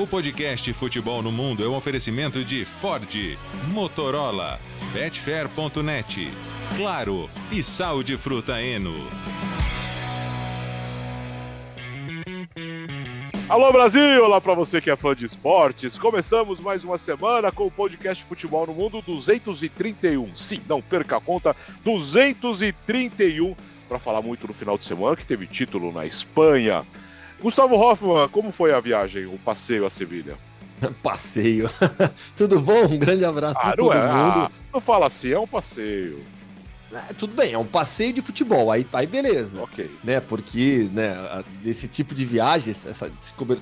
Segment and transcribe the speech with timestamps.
[0.00, 3.36] O podcast Futebol no Mundo é um oferecimento de Ford,
[3.72, 4.60] Motorola,
[4.92, 6.30] Betfair.net,
[6.76, 8.94] Claro e Sal de Fruta Eno.
[13.48, 15.98] Alô Brasil, olá para você que é fã de esportes.
[15.98, 20.32] Começamos mais uma semana com o podcast Futebol no Mundo 231.
[20.36, 23.56] Sim, não perca a conta, 231
[23.88, 26.84] para falar muito no final de semana que teve título na Espanha.
[27.40, 30.36] Gustavo Hoffman, como foi a viagem, o passeio a Sevilha?
[31.02, 31.70] passeio.
[32.36, 32.86] Tudo bom?
[32.86, 34.00] Um grande abraço ah, para todo é.
[34.00, 34.12] mundo.
[34.12, 36.24] Ah, não fala assim, é um passeio.
[36.92, 39.60] É, tudo bem, é um passeio de futebol, aí, aí beleza.
[39.60, 39.90] Ok.
[40.02, 43.12] Né, porque, né, esse tipo de viagem, essa,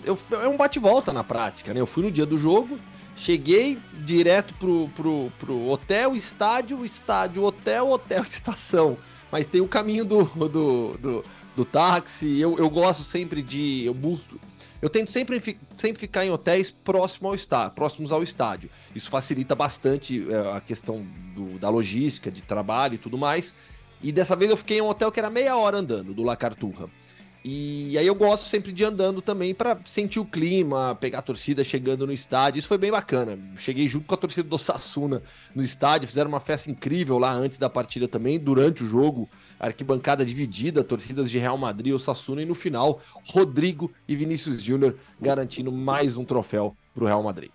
[0.05, 1.81] eu, é um bate-volta na prática, né?
[1.81, 2.79] Eu fui no dia do jogo,
[3.17, 8.97] cheguei direto pro, pro, pro hotel, estádio, estádio, hotel, hotel, estação.
[9.31, 11.25] Mas tem o caminho do, do, do,
[11.57, 13.85] do táxi, eu, eu gosto sempre de.
[13.85, 14.39] Eu busco.
[14.81, 18.69] Eu tento sempre, sempre ficar em hotéis próximo ao estádio, próximos ao estádio.
[18.95, 21.05] Isso facilita bastante é, a questão
[21.35, 23.55] do, da logística, de trabalho e tudo mais.
[24.03, 26.37] E dessa vez eu fiquei em um hotel que era meia hora andando, do La
[26.37, 26.91] Carturra.
[27.49, 31.63] E aí eu gosto sempre de andando também para sentir o clima, pegar a torcida
[31.63, 32.59] chegando no estádio.
[32.59, 33.39] Isso foi bem bacana.
[33.55, 35.23] Cheguei junto com a torcida do Sassuna
[35.55, 39.29] no estádio, fizeram uma festa incrível lá antes da partida também, durante o jogo
[39.61, 44.99] arquibancada dividida, torcidas de Real Madrid, o Sassuna, e no final, Rodrigo e Vinícius Júnior
[45.21, 47.53] garantindo mais um troféu para o Real Madrid.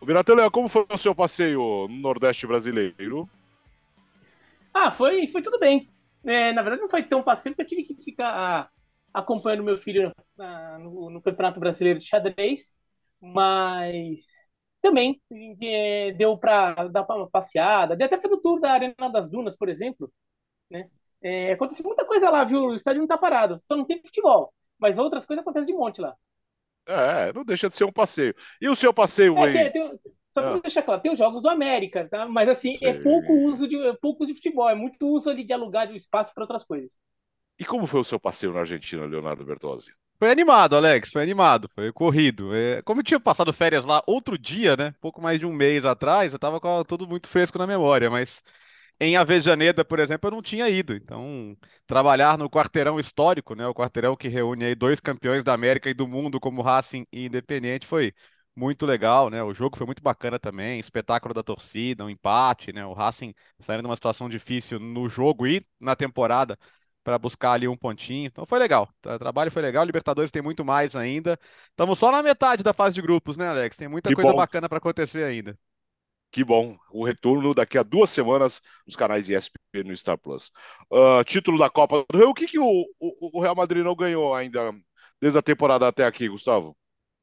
[0.00, 3.28] O Biratelé, como foi o seu passeio no Nordeste brasileiro?
[4.72, 5.90] Ah, foi, foi tudo bem.
[6.24, 8.70] É, na verdade, não foi tão passeio, porque eu tive que ficar
[9.14, 12.74] acompanhando meu filho ah, no, no, Campeonato Brasileiro de Xadrez,
[13.20, 14.50] mas
[14.82, 15.22] também
[15.62, 19.56] é, deu para dar uma passeada, deu até fazer o tour da Arena das Dunas,
[19.56, 20.12] por exemplo,
[20.70, 20.90] né?
[21.22, 22.66] É, acontece muita coisa lá, viu?
[22.66, 23.58] O estádio não tá parado.
[23.62, 24.52] Só não tem futebol.
[24.78, 26.14] Mas outras coisas acontecem de monte lá.
[26.86, 28.34] É, não deixa de ser um passeio.
[28.60, 29.70] E o seu passeio é?
[29.70, 30.00] Tem, tem,
[30.34, 30.60] só para ah.
[30.60, 32.28] deixar claro, tem os jogos do América, tá?
[32.28, 32.86] Mas assim, é Sim.
[32.86, 35.96] é pouco uso de é pouco de futebol, é muito uso ali de alugar de
[35.96, 36.98] espaço para outras coisas.
[37.58, 39.92] E como foi o seu passeio na Argentina, Leonardo Bertozzi?
[40.18, 42.54] Foi animado, Alex, foi animado, foi corrido.
[42.54, 44.94] É, como eu tinha passado férias lá outro dia, né?
[45.00, 48.42] Pouco mais de um mês atrás, eu tava com tudo muito fresco na memória, mas
[49.00, 50.94] em Avejaneda, por exemplo, eu não tinha ido.
[50.94, 51.56] Então,
[51.86, 55.94] trabalhar no quarteirão histórico, né, o quarteirão que reúne aí dois campeões da América e
[55.94, 58.14] do mundo, como Racing e Independente, foi
[58.56, 59.42] muito legal, né?
[59.42, 62.86] O jogo foi muito bacana também, espetáculo da torcida, um empate, né?
[62.86, 66.58] O Racing saindo de uma situação difícil no jogo e na temporada
[67.04, 68.26] para buscar ali um pontinho.
[68.26, 68.88] Então foi legal.
[69.04, 69.84] O trabalho foi legal.
[69.84, 71.38] Libertadores tem muito mais ainda.
[71.70, 73.76] Estamos só na metade da fase de grupos, né, Alex?
[73.76, 74.38] Tem muita que coisa bom.
[74.38, 75.56] bacana para acontecer ainda.
[76.32, 80.50] Que bom, o retorno daqui a duas semanas nos canais ESPN no Star Plus.
[80.90, 83.94] Uh, título da Copa do Rei, o que, que o, o, o Real Madrid não
[83.94, 84.72] ganhou ainda
[85.20, 86.76] desde a temporada até aqui, Gustavo?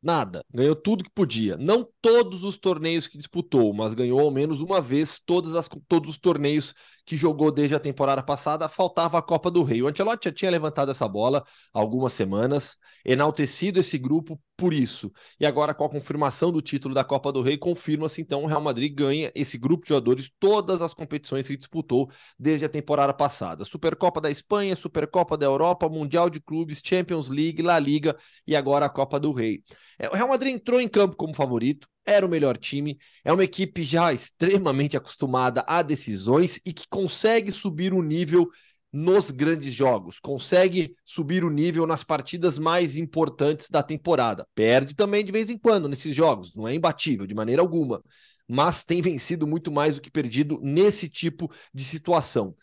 [0.03, 0.44] Nada.
[0.51, 1.56] Ganhou tudo que podia.
[1.57, 6.09] Não todos os torneios que disputou, mas ganhou ao menos uma vez todas as, todos
[6.09, 6.73] os torneios
[7.06, 8.67] que jogou desde a temporada passada.
[8.67, 9.84] Faltava a Copa do Rei.
[9.84, 15.11] O Ancelotti já tinha levantado essa bola há algumas semanas, enaltecido esse grupo por isso.
[15.39, 18.61] E agora, com a confirmação do título da Copa do Rei, confirma-se então o Real
[18.61, 23.66] Madrid ganha esse grupo de jogadores todas as competições que disputou desde a temporada passada:
[23.66, 28.85] Supercopa da Espanha, Supercopa da Europa, Mundial de Clubes, Champions League, La Liga e agora
[28.85, 29.63] a Copa do Rei.
[29.97, 33.43] É, o Real Madrid entrou em campo como favorito, era o melhor time, é uma
[33.43, 38.47] equipe já extremamente acostumada a decisões e que consegue subir o nível
[38.91, 44.46] nos grandes jogos, consegue subir o nível nas partidas mais importantes da temporada.
[44.53, 48.03] Perde também de vez em quando nesses jogos, não é imbatível de maneira alguma,
[48.47, 52.53] mas tem vencido muito mais do que perdido nesse tipo de situação.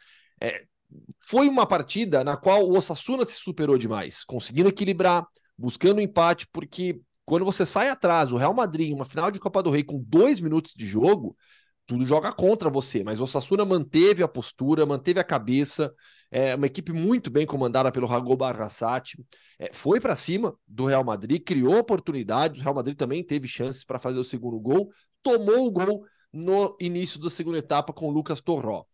[0.41, 0.65] É,
[1.27, 7.00] foi uma partida na qual o Osasuna se superou demais, conseguindo equilibrar, buscando empate, porque
[7.25, 10.41] quando você sai atrás, o Real Madrid, uma final de Copa do Rei com dois
[10.41, 11.37] minutos de jogo,
[11.88, 13.03] tudo joga contra você.
[13.03, 15.91] Mas o Sassuna manteve a postura, manteve a cabeça.
[16.31, 19.19] É uma equipe muito bem comandada pelo Rago Barrasati.
[19.59, 22.60] É, foi para cima do Real Madrid, criou oportunidades.
[22.60, 24.91] O Real Madrid também teve chances para fazer o segundo gol.
[25.22, 28.84] Tomou o gol no início da segunda etapa com o Lucas Torró.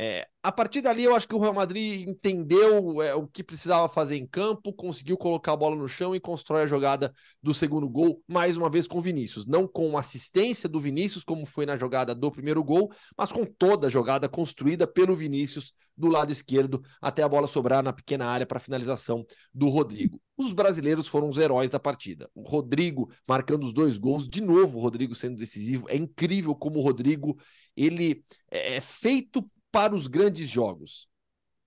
[0.00, 3.88] É, a partir dali, eu acho que o Real Madrid entendeu é, o que precisava
[3.88, 7.12] fazer em campo, conseguiu colocar a bola no chão e constrói a jogada
[7.42, 9.44] do segundo gol, mais uma vez com o Vinícius.
[9.44, 13.88] Não com assistência do Vinícius, como foi na jogada do primeiro gol, mas com toda
[13.88, 18.46] a jogada construída pelo Vinícius do lado esquerdo, até a bola sobrar na pequena área
[18.46, 20.20] para finalização do Rodrigo.
[20.36, 22.30] Os brasileiros foram os heróis da partida.
[22.36, 25.88] O Rodrigo marcando os dois gols, de novo o Rodrigo sendo decisivo.
[25.88, 27.36] É incrível como o Rodrigo
[27.76, 31.08] ele é, é feito para os grandes jogos.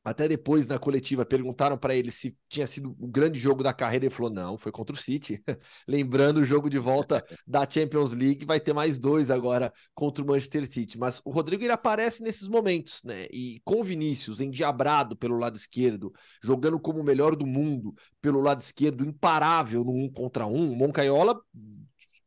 [0.04, 4.06] Até depois, na coletiva, perguntaram para ele se tinha sido o grande jogo da carreira.
[4.06, 5.44] Ele falou: não, foi contra o City.
[5.88, 10.28] Lembrando o jogo de volta da Champions League, vai ter mais dois agora contra o
[10.28, 10.98] Manchester City.
[10.98, 13.28] Mas o Rodrigo ele aparece nesses momentos, né?
[13.32, 16.12] E com o Vinícius, endiabrado pelo lado esquerdo,
[16.44, 20.76] jogando como o melhor do mundo pelo lado esquerdo, imparável no um contra um, o
[20.76, 21.40] Moncaiola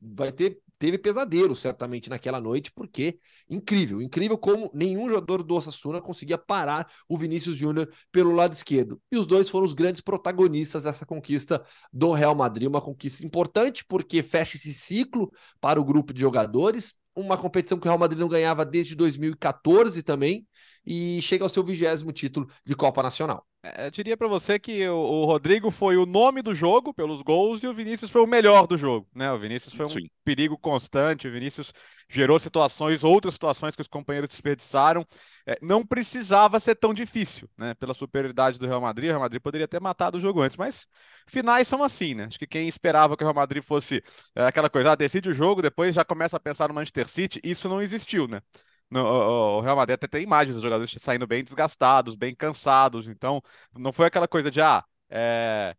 [0.01, 3.17] vai ter teve pesadelo certamente naquela noite, porque
[3.49, 9.01] incrível, incrível como nenhum jogador do Osasuna conseguia parar o Vinícius Júnior pelo lado esquerdo.
[9.11, 13.83] E os dois foram os grandes protagonistas dessa conquista do Real Madrid, uma conquista importante
[13.89, 18.21] porque fecha esse ciclo para o grupo de jogadores, uma competição que o Real Madrid
[18.21, 20.47] não ganhava desde 2014 também,
[20.85, 23.47] e chega ao seu vigésimo título de Copa Nacional.
[23.65, 27.23] É, eu diria para você que o, o, Rodrigo foi o nome do jogo pelos
[27.23, 29.33] gols e o Vinícius foi o melhor do jogo, né?
[29.33, 30.11] O Vinícius foi um Sim.
[30.23, 31.73] perigo constante, o Vinícius
[32.07, 35.07] gerou situações, outras situações que os companheiros desperdiçaram.
[35.47, 37.73] É, não precisava ser tão difícil, né?
[37.75, 40.87] Pela superioridade do Real Madrid, o Real Madrid poderia ter matado o jogo antes, mas
[41.27, 42.25] finais são assim, né?
[42.25, 45.35] Acho que quem esperava que o Real Madrid fosse é, aquela coisa, ah, decide o
[45.35, 48.43] jogo, depois já começa a pensar no Manchester City, isso não existiu, né?
[48.95, 53.09] No, o, Real Madrid até tem imagens dos jogadores saindo bem desgastados, bem cansados.
[53.09, 53.43] Então,
[53.77, 55.75] não foi aquela coisa de, ah, é,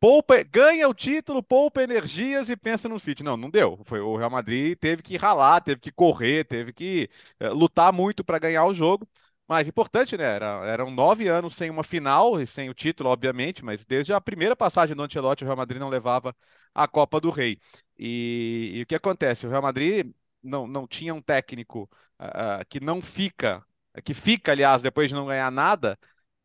[0.00, 3.22] poupa, ganha o título, poupa energias e pensa no City.
[3.22, 3.78] Não, não deu.
[3.84, 8.24] Foi o Real Madrid teve que ralar, teve que correr, teve que é, lutar muito
[8.24, 9.08] para ganhar o jogo.
[9.46, 10.24] Mas importante, né?
[10.24, 14.20] Era, eram nove anos sem uma final e sem o título, obviamente, mas desde a
[14.20, 16.34] primeira passagem do Ancelotti, o Real Madrid não levava
[16.74, 17.60] a Copa do Rei.
[17.98, 19.46] E, e o que acontece?
[19.46, 20.10] O Real Madrid
[20.42, 21.88] não, não tinha um técnico
[22.20, 23.64] uh, que não fica,
[24.04, 25.98] que fica, aliás, depois de não ganhar nada,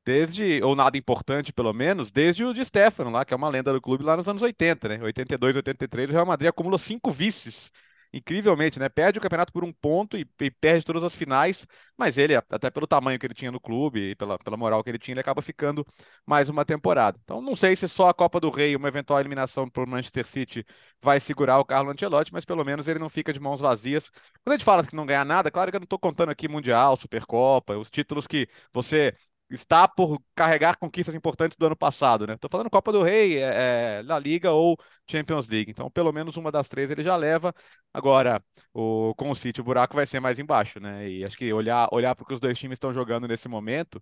[0.05, 3.73] desde, ou nada importante pelo menos, desde o de Stefano lá, que é uma lenda
[3.73, 4.99] do clube lá nos anos 80, né?
[5.03, 7.71] 82, 83, o Real Madrid acumulou cinco vices
[8.13, 8.89] incrivelmente, né?
[8.89, 11.67] Perde o campeonato por um ponto e, e, perde todas as finais,
[11.97, 14.89] mas ele, até pelo tamanho que ele tinha no clube e pela, pela moral que
[14.89, 15.85] ele tinha, ele acaba ficando
[16.25, 17.19] mais uma temporada.
[17.23, 20.25] Então, não sei se só a Copa do Rei, uma eventual eliminação para o Manchester
[20.25, 20.65] City,
[21.01, 24.09] vai segurar o Carlo Ancelotti, mas pelo menos ele não fica de mãos vazias.
[24.43, 26.47] Quando a gente fala que não ganha nada, claro que eu não estou contando aqui
[26.47, 29.15] Mundial, Supercopa, os títulos que você
[29.49, 32.35] está por carregar conquistas importantes do ano passado, né?
[32.35, 34.77] Estou falando Copa do Rei, é, é, La Liga ou
[35.09, 35.71] Champions League.
[35.71, 37.53] Então, pelo menos uma das três ele já leva.
[37.93, 38.43] Agora,
[38.73, 41.09] o, com o City, o buraco vai ser mais embaixo, né?
[41.09, 44.01] E acho que olhar, olhar para o que os dois times estão jogando nesse momento,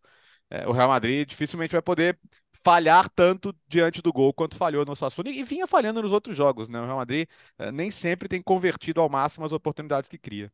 [0.49, 2.19] é, o Real Madrid dificilmente vai poder
[2.63, 6.67] falhar tanto diante do gol quanto falhou no Sassuolo e vinha falhando nos outros jogos,
[6.69, 6.79] né?
[6.81, 7.27] O Real Madrid
[7.57, 10.51] é, nem sempre tem convertido ao máximo as oportunidades que cria.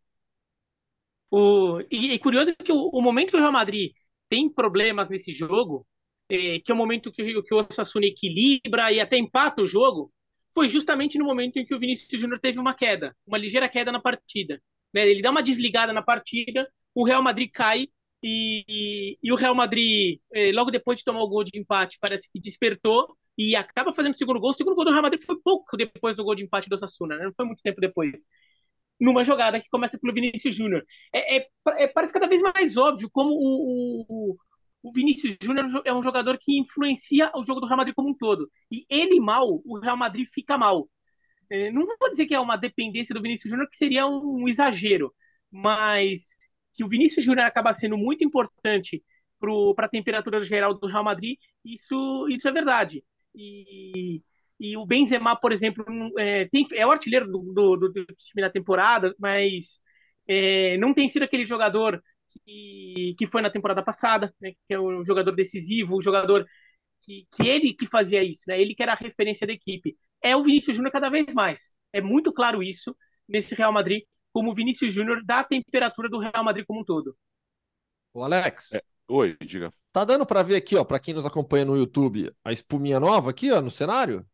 [1.32, 3.92] O, e, e curioso que o, o momento que o Real Madrid
[4.34, 5.86] tem problemas nesse jogo,
[6.28, 10.12] é, que é o momento que, que o Osasuna equilibra e até empata o jogo,
[10.56, 13.92] foi justamente no momento em que o Vinícius Júnior teve uma queda, uma ligeira queda
[13.92, 14.60] na partida.
[14.92, 15.08] Né?
[15.08, 17.88] Ele dá uma desligada na partida, o Real Madrid cai
[18.24, 22.00] e, e, e o Real Madrid, é, logo depois de tomar o gol de empate,
[22.02, 24.50] parece que despertou e acaba fazendo o segundo gol.
[24.50, 27.18] O segundo gol do Real Madrid foi pouco depois do gol de empate do Osasuna,
[27.18, 27.26] né?
[27.26, 28.26] não foi muito tempo depois
[29.04, 30.86] numa jogada que começa pelo Vinícius Júnior.
[31.14, 31.48] É, é,
[31.78, 34.38] é, parece cada vez mais óbvio como o, o,
[34.82, 38.18] o Vinícius Júnior é um jogador que influencia o jogo do Real Madrid como um
[38.18, 38.50] todo.
[38.72, 40.90] E ele mal, o Real Madrid fica mal.
[41.52, 44.48] É, não vou dizer que é uma dependência do Vinícius Júnior, que seria um, um
[44.48, 45.14] exagero,
[45.52, 46.38] mas
[46.74, 49.04] que o Vinícius Júnior acaba sendo muito importante
[49.76, 53.04] para a temperatura geral do Real Madrid, isso, isso é verdade.
[53.36, 54.22] E,
[54.64, 55.84] e o Benzema, por exemplo,
[56.18, 59.82] é, tem, é o artilheiro do, do, do, time na temporada, mas
[60.26, 64.80] é, não tem sido aquele jogador que, que foi na temporada passada, né, que é
[64.80, 66.46] o jogador decisivo, o jogador
[67.02, 69.98] que, que ele que fazia isso, né, ele que era a referência da equipe.
[70.22, 71.76] É o Vinícius Júnior cada vez mais.
[71.92, 72.96] É muito claro isso
[73.28, 76.86] nesse Real Madrid, como o Vinícius Júnior dá a temperatura do Real Madrid como um
[76.86, 77.18] todo.
[78.14, 78.76] O Alex.
[78.76, 78.82] É.
[79.10, 79.74] Oi, diga.
[79.92, 83.30] Tá dando para ver aqui, ó, para quem nos acompanha no YouTube, a espuminha nova
[83.30, 84.26] aqui, ó, no cenário?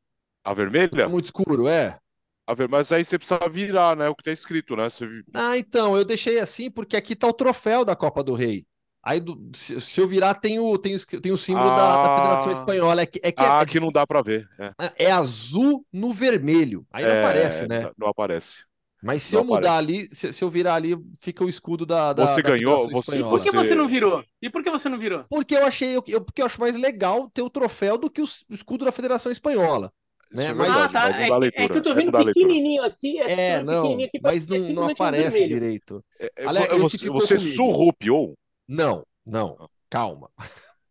[0.50, 1.04] A vermelha?
[1.04, 2.00] É muito escuro, é.
[2.48, 2.68] A ver...
[2.68, 4.10] Mas aí você precisa virar, né?
[4.10, 4.90] O que tá escrito, né?
[4.90, 5.06] Você...
[5.32, 8.66] Ah, então, eu deixei assim porque aqui tá o troféu da Copa do Rei.
[9.04, 9.40] Aí, do...
[9.54, 11.76] se, eu virar, tem o, tem o, tem o símbolo ah...
[11.76, 13.04] da, da, Federação Espanhola.
[13.04, 14.50] É que, é que ah, é, aqui não dá para ver.
[14.58, 14.74] É.
[14.82, 15.06] é.
[15.06, 15.12] é.
[15.12, 16.84] azul no vermelho.
[16.92, 17.20] Aí não é...
[17.20, 17.92] aparece, né?
[17.96, 18.64] Não aparece.
[19.04, 20.02] Mas se não eu mudar aparece.
[20.02, 22.12] ali, se, se, eu virar ali, fica o escudo da.
[22.12, 22.90] da você da ganhou?
[22.90, 24.24] Você, por que você não virou?
[24.42, 25.26] E por que você não virou?
[25.30, 28.26] Porque eu achei, eu, porque eu acho mais legal ter o troféu do que o
[28.50, 29.94] escudo da Federação Espanhola.
[30.32, 30.46] Né?
[30.46, 31.22] É mas, ah, tá.
[31.22, 33.20] é, é, que eu tô vendo é pequenininho aqui.
[33.20, 36.04] É, é não, aqui, mas não, não aparece direito.
[36.20, 38.38] É, Aliás, você você surrupiou?
[38.68, 40.30] Não, não, calma.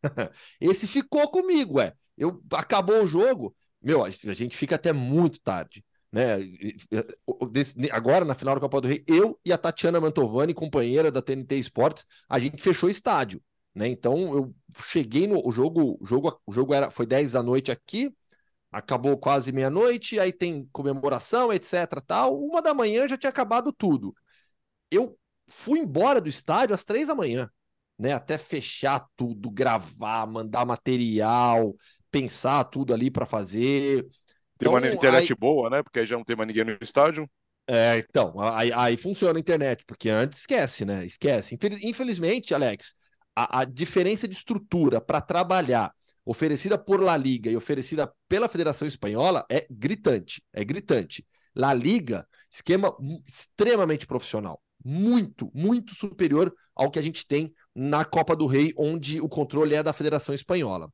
[0.60, 1.92] esse ficou comigo, é.
[2.16, 5.84] Eu, acabou o jogo, meu, a gente fica até muito tarde.
[6.10, 6.38] Né?
[7.92, 11.56] Agora, na final da Copa do Rei, eu e a Tatiana Mantovani, companheira da TNT
[11.56, 13.40] Esportes, a gente fechou o estádio.
[13.74, 13.86] né?
[13.86, 14.54] Então eu
[14.84, 18.12] cheguei no o jogo, o jogo, o jogo era foi 10 da noite aqui,
[18.70, 22.38] acabou quase meia-noite, aí tem comemoração, etc, tal.
[22.38, 24.14] Uma da manhã já tinha acabado tudo.
[24.90, 27.50] Eu fui embora do estádio às três da manhã,
[27.98, 28.12] né?
[28.12, 31.74] Até fechar tudo, gravar, mandar material,
[32.10, 34.02] pensar tudo ali para fazer.
[34.58, 35.38] Tem então, uma internet aí...
[35.38, 35.82] boa, né?
[35.82, 37.28] Porque aí já não tem mais ninguém no estádio.
[37.70, 41.04] É, então, aí, aí, funciona a internet, porque antes esquece, né?
[41.04, 41.58] Esquece.
[41.82, 42.94] Infelizmente, Alex,
[43.36, 45.92] a, a diferença de estrutura para trabalhar
[46.28, 51.26] oferecida por La Liga e oferecida pela Federação Espanhola é gritante, é gritante.
[51.56, 52.94] La Liga, esquema
[53.26, 59.22] extremamente profissional, muito, muito superior ao que a gente tem na Copa do Rei, onde
[59.22, 60.92] o controle é da Federação Espanhola.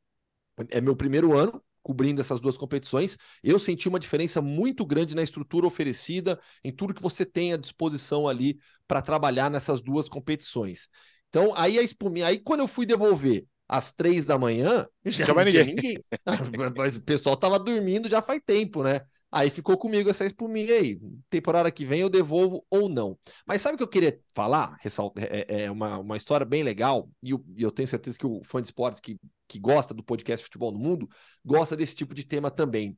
[0.70, 5.22] É meu primeiro ano cobrindo essas duas competições, eu senti uma diferença muito grande na
[5.22, 10.88] estrutura oferecida, em tudo que você tem à disposição ali para trabalhar nessas duas competições.
[11.28, 15.44] Então, aí a aí quando eu fui devolver às três da manhã, já, já não
[15.44, 16.04] tinha ninguém.
[16.76, 19.00] Mas o pessoal tava dormindo já faz tempo, né?
[19.32, 21.00] Aí ficou comigo essa espuminha aí.
[21.28, 23.18] Temporada que vem eu devolvo ou não.
[23.44, 24.78] Mas sabe o que eu queria falar?
[25.16, 28.42] É, é, é uma, uma história bem legal, e eu, eu tenho certeza que o
[28.44, 29.18] fã de esportes que,
[29.48, 31.08] que gosta do podcast Futebol no Mundo
[31.44, 32.96] gosta desse tipo de tema também,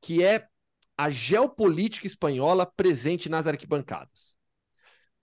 [0.00, 0.48] que é
[0.96, 4.36] a geopolítica espanhola presente nas arquibancadas.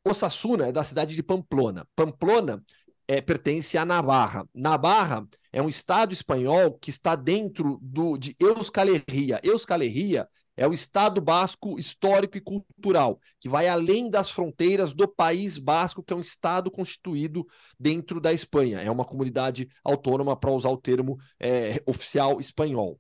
[0.06, 1.88] Osasuna é da cidade de Pamplona.
[1.96, 2.64] Pamplona
[3.08, 4.48] é, pertence à Navarra.
[4.54, 9.40] Navarra é um estado espanhol que está dentro do, de Euskal Herria.
[9.44, 15.08] Euskal Herria é o Estado Basco histórico e cultural, que vai além das fronteiras do
[15.08, 17.46] País Basco, que é um Estado constituído
[17.80, 18.80] dentro da Espanha.
[18.80, 23.00] É uma comunidade autônoma, para usar o termo é, oficial espanhol.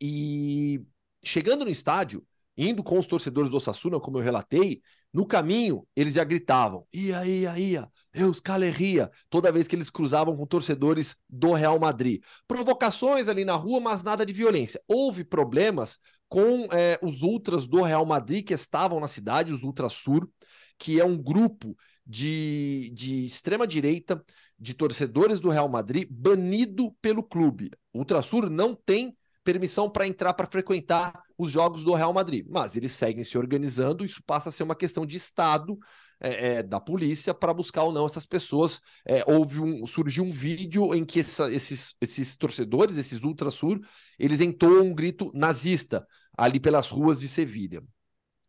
[0.00, 0.82] E
[1.24, 2.24] chegando no estádio,
[2.56, 4.80] indo com os torcedores do Osasuna, como eu relatei,
[5.12, 10.36] no caminho eles já gritavam: ia, ia, ia, Euskal Herria, toda vez que eles cruzavam
[10.36, 12.22] com torcedores do Real Madrid.
[12.46, 14.80] Provocações ali na rua, mas nada de violência.
[14.88, 20.28] Houve problemas com é, os ultras do Real Madrid que estavam na cidade, os Ultrasur,
[20.78, 24.22] que é um grupo de, de extrema-direita,
[24.58, 27.70] de torcedores do Real Madrid, banido pelo clube.
[27.92, 32.74] O Ultrasur não tem permissão para entrar para frequentar os jogos do Real Madrid, mas
[32.74, 34.04] eles seguem se organizando.
[34.04, 35.78] Isso passa a ser uma questão de Estado
[36.20, 38.80] é, é, da polícia para buscar ou não essas pessoas.
[39.06, 43.78] É, houve um, surgiu um vídeo em que essa, esses, esses torcedores, esses ultrasur,
[44.18, 47.82] eles entoam um grito nazista ali pelas ruas de Sevilha.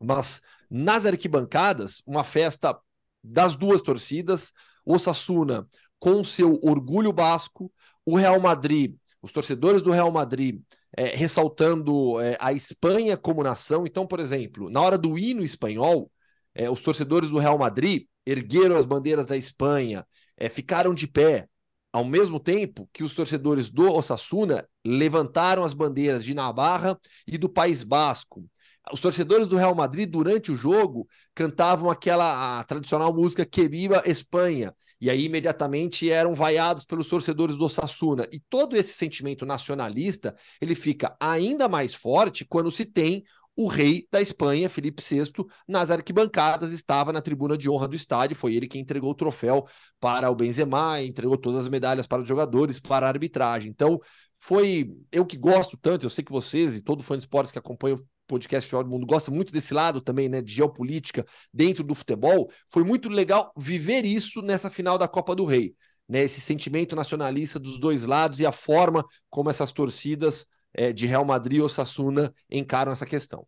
[0.01, 2.79] Mas nas arquibancadas, uma festa
[3.23, 4.51] das duas torcidas,
[4.85, 5.67] o Sassuna
[5.99, 7.71] com seu orgulho basco,
[8.05, 10.61] o Real Madrid, os torcedores do Real Madrid
[10.95, 13.85] é, ressaltando é, a Espanha como nação.
[13.85, 16.11] Então, por exemplo, na hora do hino espanhol,
[16.53, 20.05] é, os torcedores do Real Madrid ergueram as bandeiras da Espanha,
[20.37, 21.47] é, ficaram de pé,
[21.91, 27.47] ao mesmo tempo que os torcedores do Osasuna levantaram as bandeiras de Navarra e do
[27.47, 28.45] País Basco.
[28.91, 34.73] Os torcedores do Real Madrid, durante o jogo, cantavam aquela tradicional música Que Viva Espanha.
[35.05, 38.27] E aí, imediatamente, eram vaiados pelos torcedores do Osasuna.
[38.31, 43.24] E todo esse sentimento nacionalista, ele fica ainda mais forte quando se tem
[43.55, 45.31] o rei da Espanha, Felipe VI,
[45.67, 49.67] nas arquibancadas, estava na tribuna de honra do estádio, foi ele quem entregou o troféu
[50.00, 53.69] para o Benzema, entregou todas as medalhas para os jogadores, para a arbitragem.
[53.69, 54.01] Então,
[54.39, 57.59] foi eu que gosto tanto, eu sei que vocês e todo fã de esportes que
[57.59, 61.84] acompanha o podcast Futebol do Mundo gosta muito desse lado também, né, de geopolítica dentro
[61.84, 62.50] do futebol.
[62.72, 65.75] Foi muito legal viver isso nessa final da Copa do Rei,
[66.08, 71.05] né, esse sentimento nacionalista dos dois lados e a forma como essas torcidas é, de
[71.05, 73.48] Real Madrid ou Sassuna encaram essa questão.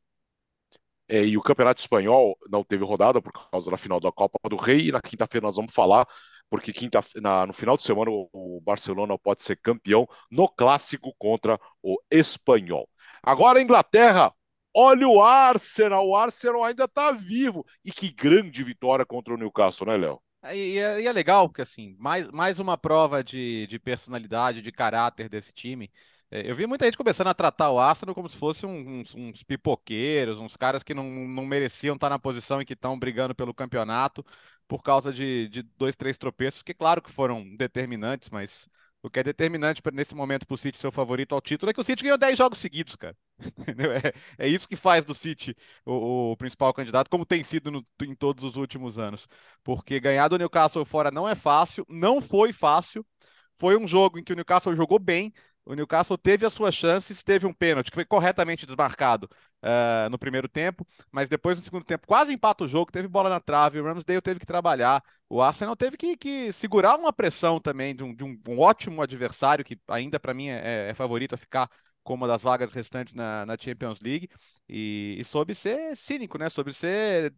[1.10, 4.58] É, e o Campeonato Espanhol não teve rodada por causa da final da Copa do
[4.58, 4.90] Rei.
[4.90, 6.06] E na quinta-feira nós vamos falar,
[6.50, 11.14] porque quinta, na, no final de semana o, o, Barcelona pode ser campeão no clássico
[11.18, 12.90] contra o Espanhol.
[13.24, 14.34] Agora a Inglaterra,
[14.78, 16.08] olha o Arsenal.
[16.08, 17.66] O Arsenal ainda está vivo.
[17.84, 20.22] E que grande vitória contra o Newcastle, né, Léo?
[20.44, 24.62] É, e é, e é legal, porque assim, mais, mais uma prova de, de personalidade,
[24.62, 25.92] de caráter desse time.
[26.30, 29.44] É, eu vi muita gente começando a tratar o Arsenal como se fossem uns, uns,
[29.44, 33.54] pipoqueiros, uns caras que não, não mereciam estar na posição e que estão brigando pelo
[33.54, 34.24] campeonato
[34.68, 38.70] por causa de, de dois, três tropeços, que claro que foram determinantes, mas
[39.08, 41.74] o que é determinante nesse momento para o City ser o favorito ao título é
[41.74, 43.16] que o City ganhou 10 jogos seguidos, cara.
[44.38, 47.86] É, é, isso que faz do City o, o principal candidato, como tem sido no,
[48.04, 49.28] em todos os últimos anos.
[49.64, 53.06] Porque ganhar do Newcastle fora não é fácil, não foi fácil.
[53.58, 55.34] Foi um jogo em que o Newcastle jogou bem,
[55.68, 59.30] o Newcastle teve as suas chances, teve um pênalti que foi corretamente desmarcado
[59.62, 63.30] uh, no primeiro tempo, mas depois no segundo tempo quase empata o jogo, teve bola
[63.30, 67.60] na trave, o Ramsdale teve que trabalhar, o Arsenal teve que, que segurar uma pressão
[67.60, 71.38] também de um, de um, ótimo adversário, que ainda para mim é, é, favorito a
[71.38, 71.70] ficar
[72.04, 74.30] com uma das vagas restantes na, na Champions League,
[74.70, 76.48] e, e soube ser cínico, né?
[76.50, 77.34] Soube ser.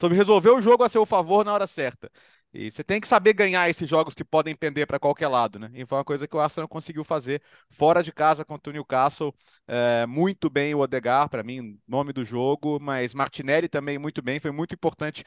[0.00, 2.08] Resolver o jogo a seu favor na hora certa.
[2.56, 5.70] E você tem que saber ganhar esses jogos que podem pender para qualquer lado, né?
[5.74, 9.34] E foi uma coisa que o Arsenal conseguiu fazer fora de casa contra o Newcastle.
[9.68, 14.40] É, muito bem o Odegar, para mim, nome do jogo, mas Martinelli também muito bem,
[14.40, 15.22] foi muito importante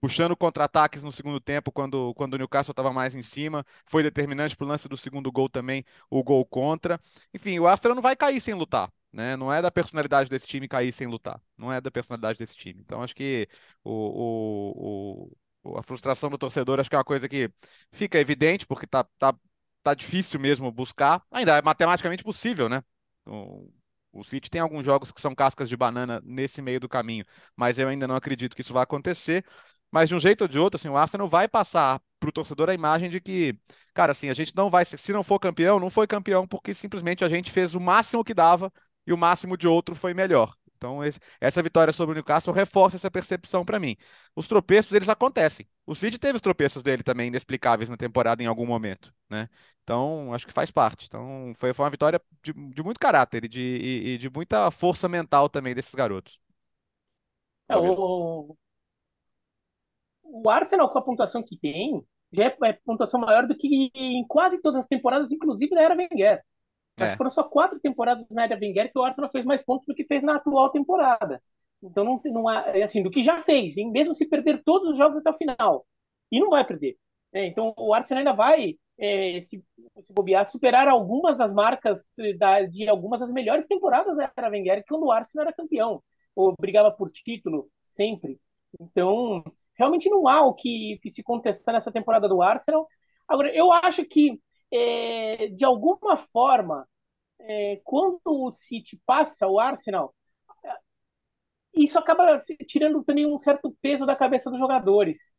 [0.00, 3.64] puxando contra-ataques no segundo tempo, quando, quando o Newcastle estava mais em cima.
[3.86, 7.00] Foi determinante para o lance do segundo gol também, o gol contra.
[7.32, 8.92] Enfim, o Arsenal não vai cair sem lutar.
[9.10, 9.36] Né?
[9.36, 11.40] Não é da personalidade desse time cair sem lutar.
[11.56, 12.80] Não é da personalidade desse time.
[12.84, 13.48] Então, acho que
[13.82, 15.36] o, o, o,
[15.76, 17.50] a frustração do torcedor acho que é uma coisa que
[17.92, 19.34] fica evidente, porque tá, tá,
[19.82, 21.22] tá difícil mesmo buscar.
[21.30, 22.82] Ainda é matematicamente possível, né?
[23.26, 23.70] O,
[24.12, 27.24] o City tem alguns jogos que são cascas de banana nesse meio do caminho,
[27.56, 29.44] mas eu ainda não acredito que isso vai acontecer.
[29.90, 32.68] Mas de um jeito ou de outro, assim, o Arsenal vai passar para o torcedor
[32.68, 33.56] a imagem de que,
[33.94, 37.24] cara, assim, a gente não vai, se não for campeão, não foi campeão porque simplesmente
[37.24, 38.72] a gente fez o máximo que dava
[39.06, 40.54] e o máximo de outro foi melhor.
[40.84, 43.96] Então, esse, essa vitória sobre o Newcastle reforça essa percepção para mim.
[44.36, 45.66] Os tropeços, eles acontecem.
[45.86, 49.48] O City teve os tropeços dele também inexplicáveis na temporada em algum momento, né?
[49.82, 51.06] Então, acho que faz parte.
[51.06, 54.70] Então, foi, foi uma vitória de, de muito caráter e de, e, e de muita
[54.70, 56.38] força mental também desses garotos.
[57.66, 58.54] É, o,
[60.22, 64.26] o Arsenal, com a pontuação que tem, já é, é pontuação maior do que em
[64.26, 66.42] quase todas as temporadas, inclusive da era Wenger.
[66.98, 67.16] Mas é.
[67.16, 70.04] foram só quatro temporadas na era Wenger que o Arsenal fez mais pontos do que
[70.04, 71.42] fez na atual temporada.
[71.82, 73.90] Então não, não há, é assim, do que já fez, hein?
[73.90, 75.86] mesmo se perder todos os jogos até o final.
[76.30, 76.96] E não vai perder.
[77.32, 79.62] É, então o Arsenal ainda vai, é, se,
[80.00, 84.84] se bobear, superar algumas das marcas da, de algumas das melhores temporadas da era Wenger,
[84.88, 86.02] quando o Arsenal era campeão,
[86.34, 88.40] ou brigava por título sempre.
[88.80, 89.42] Então,
[89.74, 92.86] realmente não há o que, que se contestar nessa temporada do Arsenal.
[93.28, 94.40] Agora, eu acho que,
[94.74, 96.88] é, de alguma forma,
[97.38, 100.14] é, quando o City passa o Arsenal,
[101.74, 105.32] isso acaba tirando também um certo peso da cabeça dos jogadores.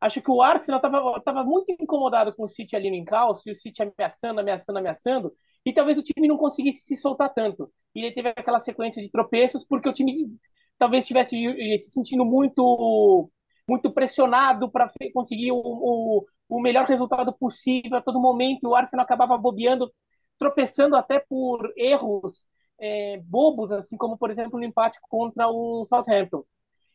[0.00, 0.80] Acho que o Arsenal
[1.16, 5.32] estava muito incomodado com o City ali no encalço, e o City ameaçando, ameaçando, ameaçando,
[5.64, 7.72] e talvez o time não conseguisse se soltar tanto.
[7.94, 10.36] E ele teve aquela sequência de tropeços, porque o time
[10.76, 11.36] talvez estivesse
[11.78, 13.30] se sentindo muito
[13.68, 18.68] muito pressionado para conseguir o, o, o, melhor resultado possível a todo momento.
[18.68, 19.92] O Arsenal acabava bobeando,
[20.38, 22.46] tropeçando até por erros
[22.78, 26.44] é, bobos, assim como, por exemplo, o empate contra o Southampton.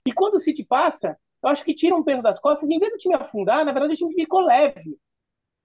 [0.06, 2.70] E quando o City passa, eu acho que tira um peso das costas.
[2.70, 4.98] Em vez do time afundar, na verdade, o time ficou leve.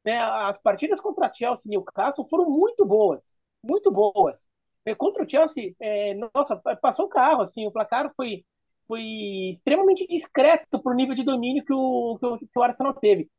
[0.05, 0.19] Né?
[0.19, 4.49] As partidas contra Chelsea e Newcastle foram muito boas, muito boas.
[4.85, 8.45] É, contra o Chelsea, é, nossa, passou o carro, assim, o placar foi
[8.87, 9.03] foi
[9.49, 13.31] extremamente discreto para o nível de domínio que o, que o, que o Arsenal teve.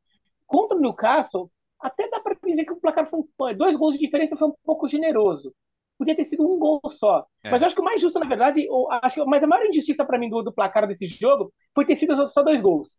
[0.46, 4.04] Contra o Newcastle, até dá para dizer que o placar foi um, dois gols de
[4.04, 5.54] diferença foi um pouco generoso.
[5.98, 7.24] Podia ter sido um gol só.
[7.42, 7.50] É.
[7.50, 8.66] Mas eu acho que o mais justo, na verdade,
[9.02, 11.94] acho que, mas a maior injustiça para mim do, do, placar desse jogo foi ter
[11.94, 12.98] sido só dois gols.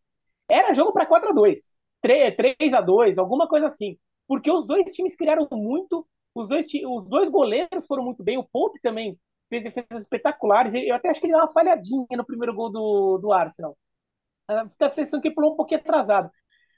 [0.50, 3.98] Era jogo para 4 a 2 3, 3 a 2 alguma coisa assim.
[4.28, 8.44] Porque os dois times criaram muito, os dois, os dois goleiros foram muito bem, o
[8.44, 9.18] Pope também
[9.50, 10.74] fez defesas espetaculares.
[10.74, 13.78] Eu até acho que ele deu uma falhadinha no primeiro gol do, do Arsenal.
[14.70, 16.30] Fica a sensação que pulou um pouquinho atrasado.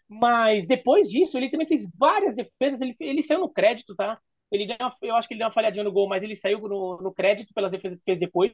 [0.07, 2.81] Mas depois disso, ele também fez várias defesas.
[2.81, 4.19] Ele, ele saiu no crédito, tá?
[4.51, 6.97] Ele uma, eu acho que ele deu uma falhadinha no gol, mas ele saiu no,
[7.01, 8.53] no crédito pelas defesas que fez depois.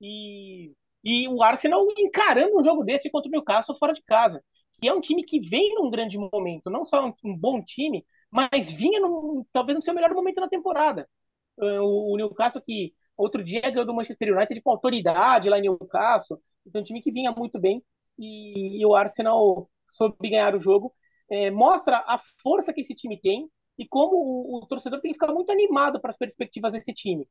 [0.00, 0.72] E,
[1.04, 4.42] e o Arsenal encarando um jogo desse contra o Newcastle fora de casa,
[4.80, 8.04] que é um time que vem num grande momento, não só um, um bom time,
[8.30, 11.08] mas vinha num, talvez no seu melhor momento na temporada.
[11.56, 16.40] O, o Newcastle que Outro dia ganhou do Manchester United com autoridade lá em Newcastle.
[16.66, 17.82] Então, um time que vinha muito bem.
[18.18, 20.94] E, e o Arsenal soube ganhar o jogo.
[21.30, 25.18] É, mostra a força que esse time tem e como o, o torcedor tem que
[25.18, 27.26] ficar muito animado para as perspectivas desse time.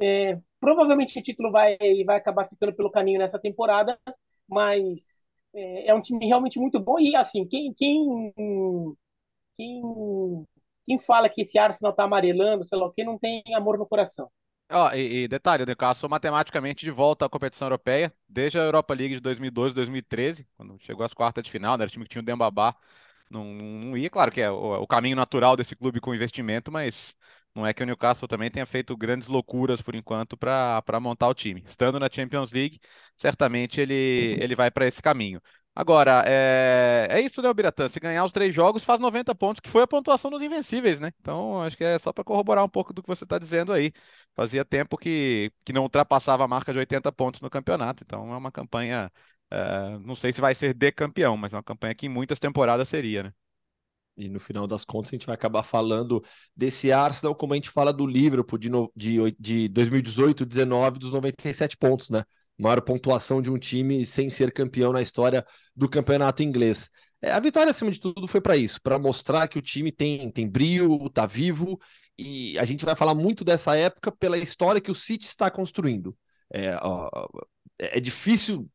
[0.00, 3.98] É, provavelmente o título vai, vai acabar ficando pelo caminho nessa temporada,
[4.48, 6.98] mas é, é um time realmente muito bom.
[6.98, 8.32] E assim, quem, quem,
[9.54, 9.82] quem,
[10.86, 13.86] quem fala que esse Arsenal está amarelando, sei lá o que, não tem amor no
[13.86, 14.30] coração.
[14.70, 18.92] Ó, e, e, detalhe, o Newcastle matematicamente de volta à competição europeia, desde a Europa
[18.94, 22.10] League de 2012, 2013, quando chegou às quartas de final, né, era o time que
[22.10, 22.74] tinha o Dembabá,
[23.30, 27.14] não, não ia, claro que é o, o, caminho natural desse clube com investimento, mas
[27.54, 31.34] não é que o Newcastle também tenha feito grandes loucuras por enquanto para montar o
[31.34, 31.62] time.
[31.66, 32.80] Estando na Champions League,
[33.16, 35.40] certamente ele, ele vai para esse caminho.
[35.78, 37.86] Agora, é, é isso, né, Biratã?
[37.88, 41.12] Se ganhar os três jogos, faz 90 pontos, que foi a pontuação dos Invencíveis, né?
[41.20, 43.92] Então, acho que é só para corroborar um pouco do que você está dizendo aí.
[44.34, 48.02] Fazia tempo que, que não ultrapassava a marca de 80 pontos no campeonato.
[48.02, 49.12] Então, é uma campanha.
[49.50, 52.38] É, não sei se vai ser de campeão, mas é uma campanha que em muitas
[52.38, 53.32] temporadas seria, né?
[54.16, 56.24] E no final das contas, a gente vai acabar falando
[56.56, 61.12] desse Arsenal, como a gente fala do Liverpool de, no, de, de 2018, 19, dos
[61.12, 62.24] 97 pontos, né?
[62.58, 66.88] Maior pontuação de um time sem ser campeão na história do campeonato inglês.
[67.20, 70.30] É, a vitória, acima de tudo, foi para isso, para mostrar que o time tem,
[70.30, 71.78] tem brilho, tá vivo,
[72.18, 76.16] e a gente vai falar muito dessa época pela história que o City está construindo.
[76.52, 77.10] É, ó,
[77.78, 78.68] é difícil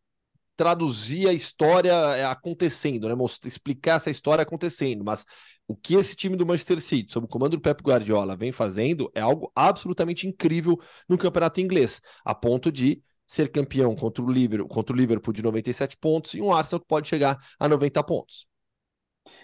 [0.55, 3.15] traduzir a história é, acontecendo, né?
[3.45, 5.25] Explicar essa história acontecendo, mas
[5.67, 9.09] o que esse time do Manchester City, sob o comando do Pep Guardiola, vem fazendo
[9.15, 13.01] é algo absolutamente incrível no campeonato inglês, a ponto de
[13.33, 16.87] ser campeão contra o Liverpool, contra o Liverpool de 97 pontos e um Arsenal que
[16.87, 18.45] pode chegar a 90 pontos.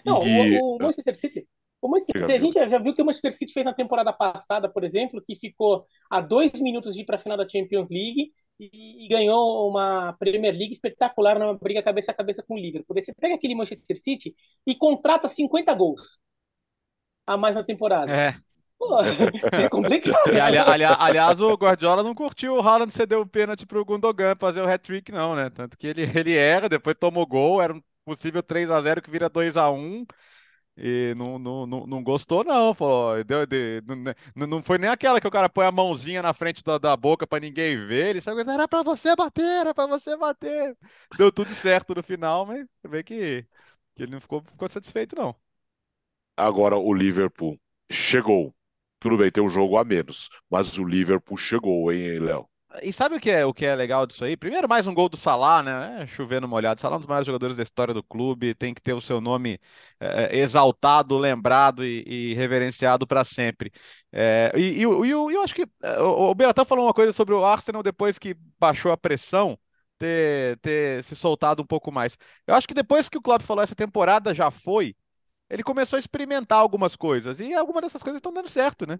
[0.04, 0.58] Não, e...
[0.60, 1.46] o, o Manchester City
[1.80, 4.68] o Manchester City, a gente já viu que o Manchester City fez na temporada passada,
[4.68, 8.32] por exemplo, que ficou a dois minutos de ir para a final da Champions League
[8.58, 13.00] e, e, ganhou uma Premier League espetacular numa briga cabeça a cabeça com o Liverpool.
[13.00, 14.34] Você pega aquele Manchester City
[14.66, 16.18] e contrata 50 gols
[17.24, 18.10] a mais na temporada.
[18.10, 18.34] É.
[18.78, 19.00] Pô,
[19.52, 20.32] é complicado.
[20.34, 24.36] E, ali, ali, aliás, o Guardiola não curtiu o Haaland ceder o pênalti pro Gundogan
[24.38, 25.50] fazer o hat-trick, não, né?
[25.50, 29.10] Tanto que ele, ele erra, depois tomou gol, era um possível 3 a 0 que
[29.10, 30.06] vira 2 a 1
[30.76, 32.72] e não, não, não, não gostou, não.
[32.74, 33.82] Falou, deu, de,
[34.36, 36.96] não, não foi nem aquela que o cara põe a mãozinha na frente da, da
[36.96, 38.06] boca para ninguém ver.
[38.10, 40.76] Ele sabe, era para você bater, era para você bater.
[41.16, 43.42] Deu tudo certo no final, mas vê que,
[43.96, 45.34] que ele não ficou, ficou satisfeito, não.
[46.38, 47.60] Agora o Liverpool
[47.92, 48.54] chegou.
[49.00, 52.48] Tudo bem, tem um jogo a menos, mas o Liverpool chegou, hein, Léo?
[52.82, 54.36] E sabe o que é o que é legal disso aí?
[54.36, 56.02] Primeiro, mais um gol do Salah, né?
[56.02, 56.80] É, chovendo molhado.
[56.80, 59.20] Salah é um dos maiores jogadores da história do clube, tem que ter o seu
[59.22, 59.58] nome
[59.98, 63.72] é, exaltado, lembrado e, e reverenciado para sempre.
[64.12, 67.12] É, e, e, e, eu, eu acho que é, o, o Beratão falou uma coisa
[67.12, 69.58] sobre o Arsenal depois que baixou a pressão.
[69.98, 72.16] Ter, ter se soltado um pouco mais.
[72.46, 74.94] Eu acho que depois que o Klopp falou essa temporada já foi,
[75.50, 78.98] ele começou a experimentar algumas coisas e algumas dessas coisas estão dando certo, né?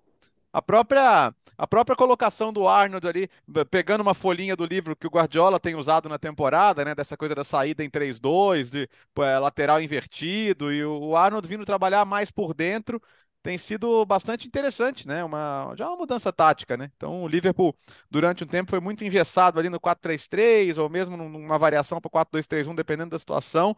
[0.50, 3.30] A própria, a própria colocação do Arnold ali,
[3.70, 6.94] pegando uma folhinha do livro que o Guardiola tem usado na temporada, né?
[6.94, 12.04] Dessa coisa da saída em 3-2, de é, lateral invertido, e o Arnold vindo trabalhar
[12.06, 13.00] mais por dentro,
[13.42, 15.22] tem sido bastante interessante, né?
[15.22, 16.90] Uma, já uma mudança tática, né?
[16.96, 17.76] Então o Liverpool,
[18.10, 22.74] durante um tempo, foi muito engessado ali no 4-3-3, ou mesmo numa variação para 4-2-3-1,
[22.74, 23.76] dependendo da situação.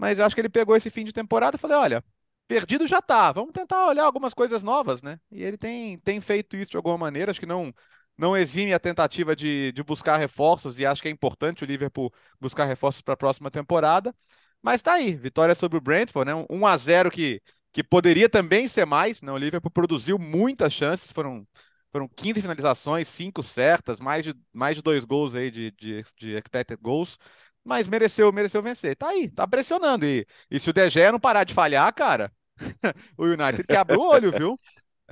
[0.00, 2.04] Mas eu acho que ele pegou esse fim de temporada e falei: olha,
[2.48, 3.30] perdido já tá.
[3.32, 5.20] Vamos tentar olhar algumas coisas novas, né?
[5.30, 7.30] E ele tem, tem feito isso de alguma maneira.
[7.30, 7.72] Acho que não
[8.16, 12.12] não exime a tentativa de, de buscar reforços e acho que é importante o Liverpool
[12.38, 14.14] buscar reforços para a próxima temporada.
[14.62, 16.46] Mas tá aí, vitória sobre o Brentford, né?
[16.50, 19.32] 1 a 0 que, que poderia também ser mais, né?
[19.32, 21.46] O Liverpool produziu muitas chances, foram
[21.92, 26.30] foram 15 finalizações, 5 certas, mais de, mais de dois gols aí de, de, de
[26.36, 27.18] expected goals
[27.64, 28.96] mas mereceu, mereceu vencer.
[28.96, 30.06] Tá aí, tá pressionando.
[30.06, 32.32] E, e se o De Gea não parar de falhar, cara,
[33.16, 34.58] o United quebra o olho, viu?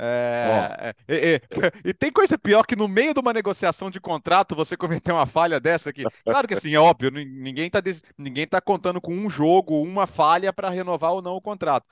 [0.00, 1.40] É, é, é,
[1.84, 5.26] e tem coisa pior que no meio de uma negociação de contrato você cometer uma
[5.26, 6.04] falha dessa aqui.
[6.24, 7.82] Claro que assim, é óbvio, ninguém tá,
[8.16, 11.84] ninguém tá contando com um jogo, uma falha para renovar ou não o contrato.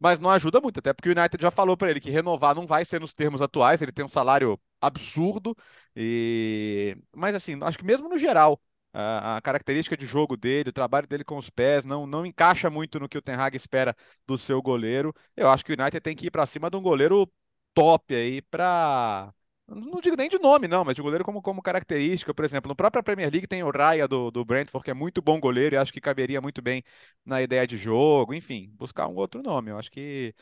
[0.00, 2.66] Mas não ajuda muito, até porque o United já falou para ele que renovar não
[2.66, 5.56] vai ser nos termos atuais, ele tem um salário absurdo.
[5.94, 6.96] E...
[7.14, 8.60] Mas assim, acho que mesmo no geral,
[8.94, 13.00] a, característica de jogo dele, o trabalho dele com os pés, não, não encaixa muito
[13.00, 15.12] no que o Ten Hag espera do seu goleiro.
[15.36, 17.30] Eu acho que o United tem que ir para cima de um goleiro
[17.74, 19.34] top aí para
[19.66, 22.34] não digo nem de nome, não, mas de goleiro como, como característica.
[22.34, 25.22] Por exemplo, no próprio Premier League tem o Raya do, do Brentford, que é muito
[25.22, 26.84] bom goleiro e acho que caberia muito bem
[27.24, 28.34] na ideia de jogo.
[28.34, 29.70] Enfim, buscar um outro nome.
[29.70, 30.34] Eu acho que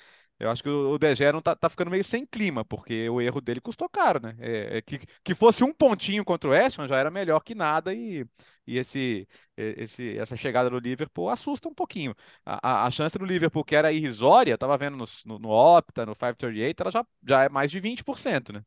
[0.42, 3.40] eu acho que o Gea não tá, tá, ficando meio sem clima, porque o erro
[3.40, 4.34] dele custou caro, né?
[4.40, 7.54] É, é que, que fosse um pontinho contra o West Ham já era melhor que
[7.54, 8.26] nada e,
[8.66, 12.12] e esse, esse, essa chegada do Liverpool assusta um pouquinho.
[12.44, 16.04] A, a, a chance do Liverpool, que era irrisória, tava vendo no, no, no Opta,
[16.04, 18.64] no 538, ela já, já é mais de 20%, né?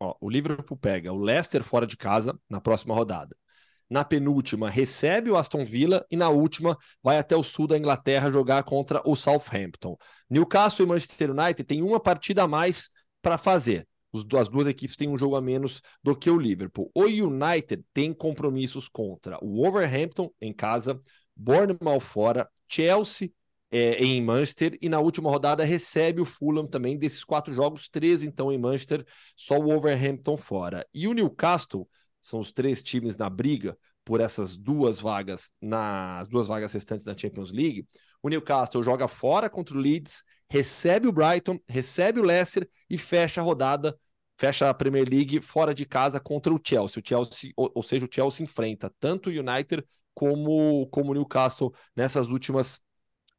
[0.00, 3.36] Ó, o Liverpool pega o Leicester fora de casa na próxima rodada
[3.90, 8.30] na penúltima recebe o Aston Villa e na última vai até o sul da Inglaterra
[8.30, 9.96] jogar contra o Southampton.
[10.30, 12.88] Newcastle e Manchester United têm uma partida a mais
[13.20, 13.86] para fazer.
[14.12, 16.90] as duas equipes têm um jogo a menos do que o Liverpool.
[16.94, 20.98] O United tem compromissos contra o Wolverhampton em casa,
[21.36, 23.30] Bournemouth fora, Chelsea
[23.72, 26.96] é, em Manchester e na última rodada recebe o Fulham também.
[26.96, 29.04] Desses quatro jogos, três então em Manchester,
[29.36, 30.86] só o Wolverhampton fora.
[30.92, 31.88] E o Newcastle
[32.22, 37.16] são os três times na briga por essas duas vagas, nas duas vagas restantes da
[37.16, 37.86] Champions League.
[38.22, 43.40] O Newcastle joga fora contra o Leeds, recebe o Brighton, recebe o Leicester e fecha
[43.40, 43.96] a rodada,
[44.36, 47.02] fecha a Premier League fora de casa contra o Chelsea.
[47.02, 51.72] O Chelsea, ou, ou seja, o Chelsea enfrenta tanto o United como, como o Newcastle
[51.94, 52.80] nessas últimas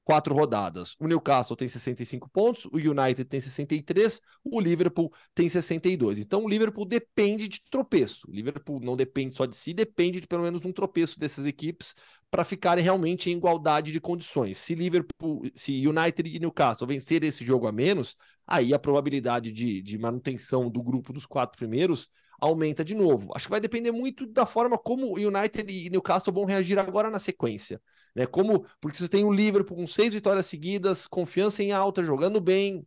[0.04, 0.96] quatro rodadas.
[1.00, 6.18] O Newcastle tem 65 pontos, o United tem 63, o Liverpool tem 62.
[6.18, 8.28] Então o Liverpool depende de tropeço.
[8.30, 11.96] O Liverpool não depende só de si, depende de pelo menos um tropeço dessas equipes
[12.30, 14.58] para ficarem realmente em igualdade de condições.
[14.58, 18.16] Se Liverpool, se United e Newcastle vencer esse jogo a menos,
[18.48, 22.10] aí a probabilidade de, de manutenção do grupo dos quatro primeiros
[22.40, 23.32] aumenta de novo.
[23.36, 27.10] Acho que vai depender muito da forma como o United e Newcastle vão reagir agora
[27.12, 27.80] na sequência.
[28.16, 28.26] Né?
[28.26, 32.86] Como, porque você tem o Liverpool com seis vitórias seguidas, confiança em alta, jogando bem,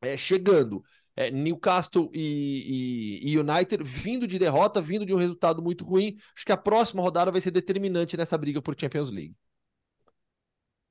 [0.00, 0.82] é, chegando.
[1.18, 6.14] É, Newcastle e, e, e, United vindo de derrota, vindo de um resultado muito ruim.
[6.34, 9.34] Acho que a próxima rodada vai ser determinante nessa briga por Champions League.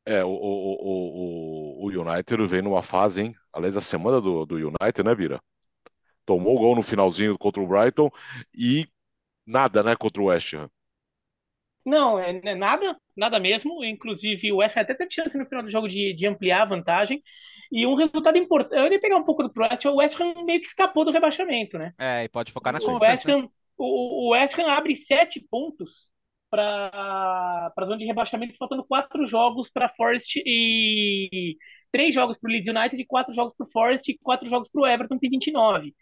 [0.03, 3.35] É, o, o, o, o United vem numa fase, hein?
[3.53, 5.39] Aliás, a semana do, do United, né, Bira?
[6.25, 8.09] tomou o gol no finalzinho contra o Brighton
[8.53, 8.87] e
[9.45, 10.69] nada, né, contra o West Ham.
[11.85, 13.83] Não, é, é nada, nada mesmo.
[13.83, 16.65] Inclusive, o West Ham até teve chance no final do jogo de, de ampliar a
[16.65, 17.21] vantagem.
[17.71, 18.79] E um resultado importante.
[18.79, 21.11] Eu ia pegar um pouco do West Ham, o West Ham meio que escapou do
[21.11, 21.93] rebaixamento, né?
[21.99, 26.09] É, e pode focar na o West Ham, o, o West Ham abre sete pontos
[26.49, 31.57] para a zona de rebaixamento, faltando quatro jogos para Forest e
[31.91, 34.69] três jogos para o Leeds United, e quatro jogos para o Forest e quatro jogos
[34.69, 35.93] para o Everton, que tem 29.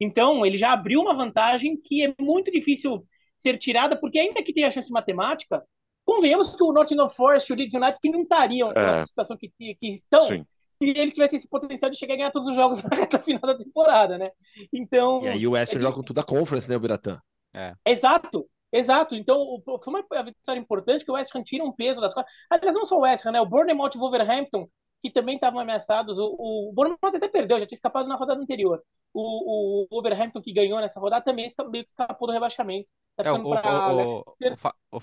[0.00, 3.06] Então, ele já abriu uma vantagem que é muito difícil
[3.42, 5.62] ser tirada, porque ainda que tenha chance matemática,
[6.04, 8.74] convenhamos que o Nottingham Forest e o Leeds United que não estariam é.
[8.74, 10.46] na situação que, que estão Sim.
[10.74, 13.42] se eles tivessem esse potencial de chegar a ganhar todos os jogos na reta final
[13.42, 14.30] da temporada, né?
[14.72, 15.22] Então...
[15.22, 17.20] E aí o West é joga com tudo a conference, né, o Biratã?
[17.54, 17.74] É.
[17.86, 18.48] Exato.
[18.74, 22.32] Exato, então foi uma vitória importante que o West Ham tira um peso das costas.
[22.48, 23.40] Aliás, não só o West Ham, né?
[23.42, 24.66] O Bournemouth e o Wolverhampton
[25.02, 26.16] que também estavam ameaçados.
[26.16, 28.80] O, o Bournemouth até perdeu, já tinha escapado na rodada anterior.
[29.12, 32.88] O, o Wolverhampton, que ganhou nessa rodada, também meio que escapou do rebaixamento.
[33.16, 33.54] Tá é, o, o,
[34.92, 34.98] o,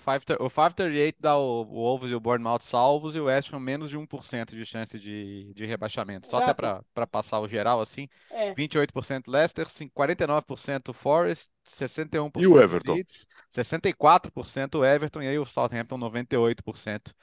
[0.47, 3.88] o, 538 dá o, o Wolves e o Bournemouth salvos e o West Ham menos
[3.88, 6.27] de 1% de chance de, de rebaixamento.
[6.27, 6.65] Só Exato.
[6.65, 8.07] até para passar o geral, assim.
[8.31, 8.55] É.
[8.55, 12.93] 28% Leicester, 49% Forest, 61% e o Everton?
[12.93, 17.13] Leeds, 64% o Everton e aí o Southampton 98%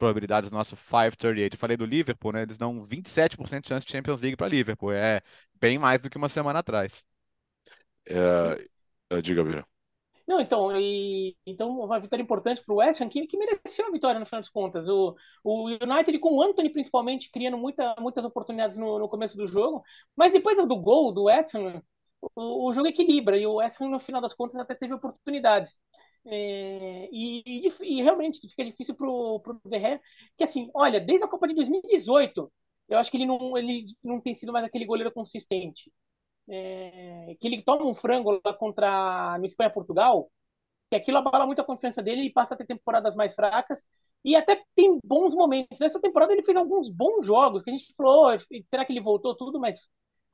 [0.00, 1.54] probabilidades do nosso 538.
[1.54, 2.42] Eu falei do Liverpool, né?
[2.42, 4.92] Eles dão 27% de chance de Champions League para Liverpool.
[4.92, 5.20] É
[5.60, 7.06] bem mais do que uma semana atrás.
[8.06, 8.66] É,
[9.10, 9.66] é diga, Bira.
[10.26, 13.90] Não, então, e, então uma vitória importante para o West Ham, que, que, mereceu a
[13.90, 14.88] vitória no final das contas.
[14.88, 19.46] O, o United com o Anthony, principalmente, criando muita, muitas oportunidades no, no começo do
[19.46, 19.82] jogo,
[20.16, 21.82] mas depois do gol do West Ham,
[22.36, 25.80] o, o jogo equilibra e o West Ham, no final das contas, até teve oportunidades.
[26.24, 30.00] É, e, e, e, realmente fica difícil pro, pro Guerreiro,
[30.36, 32.52] que assim, olha, desde a Copa de 2018,
[32.88, 35.90] eu acho que ele não, ele não tem sido mais aquele goleiro consistente.
[36.48, 40.30] É, que ele toma um frango lá contra no Espanha-Portugal,
[40.90, 43.86] que aquilo abala muito a confiança dele, ele passa a ter temporadas mais fracas,
[44.24, 45.78] e até tem bons momentos.
[45.78, 48.36] Nessa temporada ele fez alguns bons jogos, que a gente falou,
[48.68, 49.60] será que ele voltou tudo?
[49.60, 49.88] Mas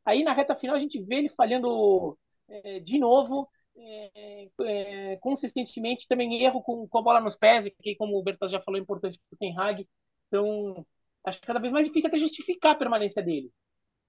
[0.05, 2.18] aí na reta final a gente vê ele falhando
[2.49, 7.97] é, de novo, é, é, consistentemente, também erro com, com a bola nos pés, que
[7.97, 9.89] como o Bertas já falou, é importante para o Ten Hag.
[10.29, 10.87] Então,
[11.25, 13.51] acho que cada vez mais difícil até justificar a permanência dele.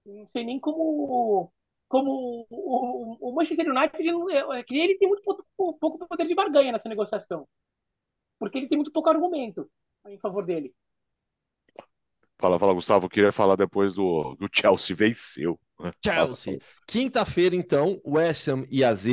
[0.06, 1.52] Não sei nem como
[1.88, 6.90] como o, o, Manchester United é, ele tem muito pouco, pouco poder de barganha nessa
[6.90, 7.48] negociação,
[8.38, 9.70] porque ele tem muito pouco argumento
[10.06, 10.74] em favor dele.
[12.40, 13.10] Fala, fala, Gustavo.
[13.10, 15.60] Queria falar depois do, do Chelsea venceu.
[16.04, 16.60] Chelsea.
[16.88, 19.08] Quinta-feira, então, West Ham e AZ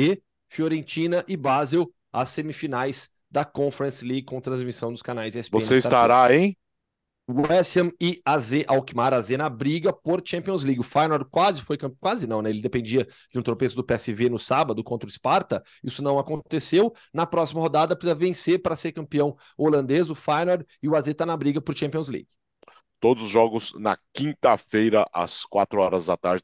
[0.49, 5.59] Fiorentina e Basel as semifinais da Conference League com transmissão dos canais ESPN.
[5.59, 6.57] Você estará, hein?
[7.27, 10.79] West Ham e AZ Alkmaar, AZ na briga por Champions League.
[10.79, 12.51] O Feyenoord quase foi campeão, quase não, né?
[12.51, 15.63] Ele dependia de um tropeço do PSV no sábado contra o Sparta.
[15.83, 16.93] Isso não aconteceu.
[17.11, 21.25] Na próxima rodada precisa vencer para ser campeão holandês, o Feyenoord, e o AZ está
[21.25, 22.29] na briga por Champions League.
[23.05, 26.43] Todos os jogos na quinta-feira às quatro horas da tarde,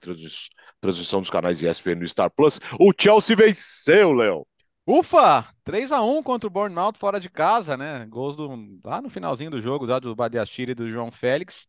[0.80, 2.60] transmissão dos canais ESPN e Star Plus.
[2.80, 4.45] O Chelsea venceu, Léo.
[4.86, 5.52] Ufa!
[5.63, 8.06] 3 a 1 contra o Bournemouth fora de casa, né?
[8.06, 8.47] Gols do,
[8.86, 11.65] lá no finalzinho do jogo, já do Badiachir e do João Félix.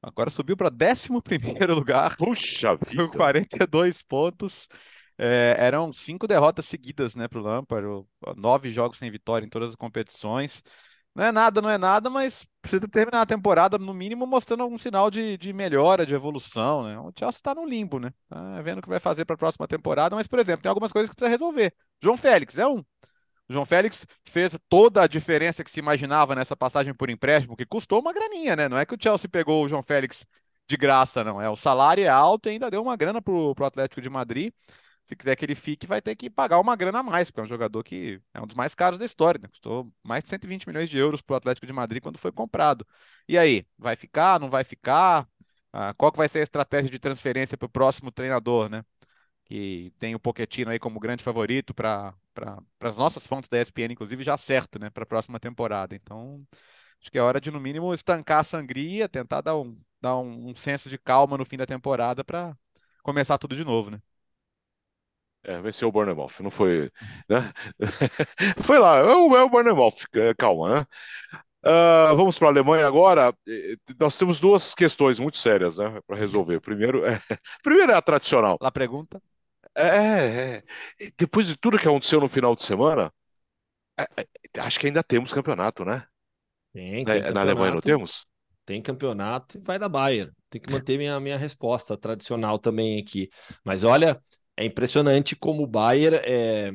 [0.00, 1.10] Agora subiu para 11
[1.68, 2.16] lugar.
[2.16, 3.06] Puxa vida!
[3.06, 4.68] Com 42 pontos.
[5.18, 8.06] É, eram cinco derrotas seguidas né, para o Lampard,
[8.38, 10.62] nove jogos sem vitória em todas as competições.
[11.14, 14.76] Não é nada, não é nada, mas precisa terminar a temporada, no mínimo, mostrando algum
[14.76, 16.98] sinal de, de melhora, de evolução, né?
[16.98, 18.12] O Chelsea está no limbo, né?
[18.28, 20.90] Tá vendo o que vai fazer para a próxima temporada, mas, por exemplo, tem algumas
[20.90, 21.72] coisas que precisa resolver.
[22.02, 22.78] João Félix é um.
[23.48, 27.66] O João Félix fez toda a diferença que se imaginava nessa passagem por empréstimo, que
[27.66, 28.68] custou uma graninha, né?
[28.68, 30.26] Não é que o Chelsea pegou o João Félix
[30.66, 31.40] de graça, não.
[31.40, 34.52] É o salário é alto e ainda deu uma grana pro, pro Atlético de Madrid.
[35.04, 37.44] Se quiser que ele fique, vai ter que pagar uma grana a mais, porque é
[37.44, 39.48] um jogador que é um dos mais caros da história, né?
[39.48, 42.86] Custou mais de 120 milhões de euros pro Atlético de Madrid quando foi comprado.
[43.28, 45.28] E aí, vai ficar, não vai ficar?
[45.72, 48.84] Ah, qual que vai ser a estratégia de transferência para o próximo treinador, né?
[49.44, 53.92] Que tem o Pochettino aí como grande favorito para para as nossas fontes da ESPN,
[53.92, 55.94] inclusive, já certo, né, para a próxima temporada.
[55.94, 56.44] Então,
[57.00, 60.50] acho que é hora de, no mínimo, estancar a sangria, tentar dar um, dar um,
[60.50, 62.56] um senso de calma no fim da temporada para
[63.02, 64.00] começar tudo de novo, né?
[65.44, 66.90] É, venceu o Bournemouth, não foi,
[67.28, 67.52] né?
[68.64, 70.06] foi lá, é o, é o Bournemouth,
[70.38, 70.86] calma, né?
[71.64, 73.34] Uh, vamos para a Alemanha agora.
[73.98, 76.60] Nós temos duas questões muito sérias, né, para resolver.
[76.60, 77.18] Primeiro é,
[77.62, 78.58] primeiro é a tradicional.
[78.60, 79.20] A pergunta.
[79.74, 80.62] É, é,
[81.16, 83.10] depois de tudo que aconteceu no final de semana,
[83.98, 86.04] é, é, acho que ainda temos campeonato, né?
[86.72, 88.26] Tem, tem na, na Alemanha não temos?
[88.66, 90.32] Tem campeonato e vai da Bayern.
[90.50, 93.28] Tem que manter minha, minha resposta tradicional também aqui.
[93.64, 94.20] Mas olha,
[94.56, 96.72] é impressionante como o Bayern é,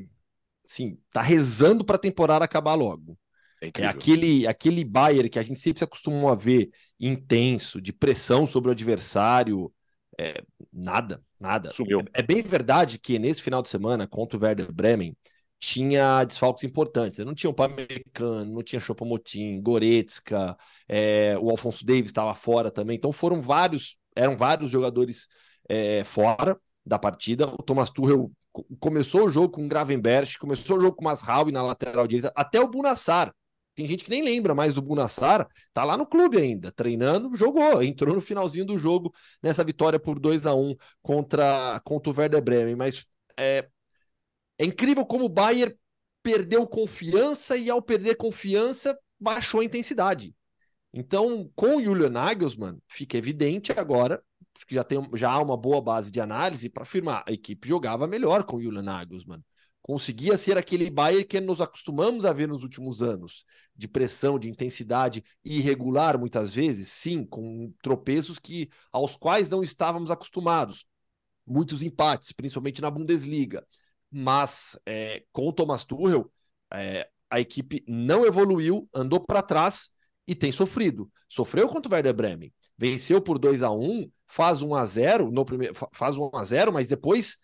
[0.66, 3.18] assim, tá rezando para a temporada acabar logo.
[3.62, 7.92] É, é, aquele, aquele Bayern que a gente sempre se acostumou a ver intenso, de
[7.92, 9.74] pressão sobre o adversário.
[10.18, 11.72] É, nada, nada.
[11.72, 12.00] Sumiu.
[12.14, 15.16] É, é, bem verdade que nesse final de semana, contra o Werder Bremen,
[15.60, 17.20] tinha desfalques importantes.
[17.20, 22.96] Não tinha o Pamecano, não tinha Chopomotin, Goretzka, é, o Alfonso Davis estava fora também.
[22.96, 25.28] Então foram vários, eram vários jogadores
[25.68, 26.58] é, fora
[26.90, 27.48] da partida.
[27.48, 28.32] O Thomas Tuchel
[28.80, 32.34] começou o jogo com o Gravenberch, começou o jogo com o Masraui na lateral direita,
[32.36, 33.34] até o Bunassar.
[33.76, 37.82] Tem gente que nem lembra mais do Bunassar, tá lá no clube ainda, treinando, jogou,
[37.82, 42.42] entrou no finalzinho do jogo nessa vitória por 2 a 1 contra, contra o Werder
[42.42, 43.06] Bremen, mas
[43.38, 43.70] é,
[44.58, 45.74] é incrível como o Bayern
[46.22, 50.36] perdeu confiança e ao perder confiança baixou a intensidade.
[50.92, 54.22] Então, com o Julian Nagelsmann, fica evidente agora
[54.60, 57.66] acho que já, tem, já há uma boa base de análise para afirmar a equipe
[57.66, 59.42] jogava melhor com o Julian Nagelsmann.
[59.82, 64.50] Conseguia ser aquele Bayern que nos acostumamos a ver nos últimos anos, de pressão, de
[64.50, 70.86] intensidade irregular muitas vezes, sim, com tropeços que aos quais não estávamos acostumados.
[71.48, 73.66] Muitos empates, principalmente na Bundesliga.
[74.12, 76.30] Mas é, com o Thomas Tuchel,
[76.74, 79.90] é, a equipe não evoluiu, andou para trás
[80.28, 81.10] e tem sofrido.
[81.30, 85.44] Sofreu contra o Werder Bremen, venceu por 2 a 1 faz 1 a 0 no
[85.44, 87.38] primeiro, faz 1 a 0 mas depois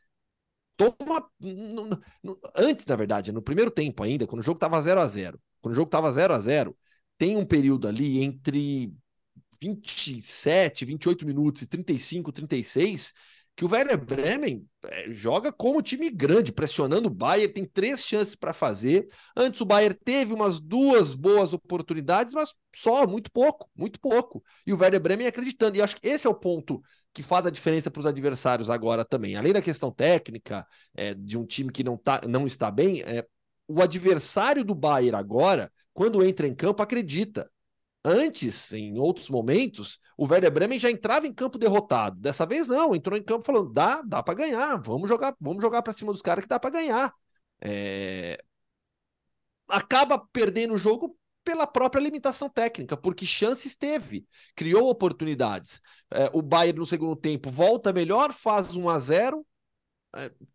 [0.77, 1.29] toma.
[1.39, 1.89] No,
[2.23, 5.39] no, antes, na verdade, no primeiro tempo ainda, quando o jogo estava 0 a 0
[5.61, 6.77] quando o jogo estava 0 a 0
[7.17, 8.93] tem um período ali entre
[9.59, 13.13] 27, 28 minutos e 35, 36
[13.55, 18.35] que o Werder Bremen é, joga como time grande, pressionando o Bayern, tem três chances
[18.35, 19.07] para fazer.
[19.35, 24.43] Antes o Bayern teve umas duas boas oportunidades, mas só, muito pouco, muito pouco.
[24.67, 25.77] E o Werder Bremen acreditando.
[25.77, 26.81] E acho que esse é o ponto
[27.13, 29.37] que faz a diferença para os adversários agora também.
[29.37, 33.25] Além da questão técnica, é, de um time que não, tá, não está bem, é,
[33.69, 37.49] o adversário do Bayern agora, quando entra em campo, acredita.
[38.07, 42.19] Antes, em outros momentos, o Werder Bremen já entrava em campo derrotado.
[42.21, 45.81] Dessa vez não, entrou em campo falando: dá, dá para ganhar, vamos jogar, vamos jogar
[45.81, 47.11] para cima dos caras que dá para ganhar.
[47.59, 48.39] É...
[49.67, 55.81] Acaba perdendo o jogo pela própria limitação técnica, porque chances teve, criou oportunidades.
[56.11, 59.41] É, o Bayern no segundo tempo volta melhor, faz 1 a 0 é,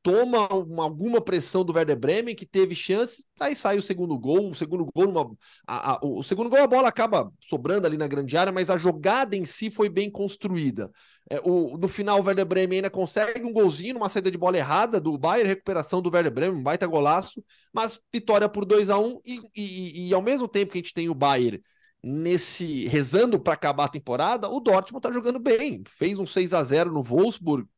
[0.02, 4.50] toma uma, alguma pressão do Werder Bremen, que teve chance, aí sai o segundo gol,
[4.50, 5.30] o segundo gol, uma,
[5.66, 8.78] a, a, o segundo gol a bola acaba sobrando ali na grande área, mas a
[8.78, 10.90] jogada em si foi bem construída.
[11.28, 14.56] É, o, no final o Werder Bremen ainda consegue um golzinho, numa saída de bola
[14.56, 18.98] errada do Bayern, recuperação do Werder Bremen, um baita golaço, mas vitória por 2 a
[18.98, 21.62] 1 um, e, e, e ao mesmo tempo que a gente tem o Bayern
[22.02, 25.82] nesse rezando para acabar a temporada, o Dortmund tá jogando bem.
[25.86, 27.68] Fez um 6 a 0 no Wolfsburg,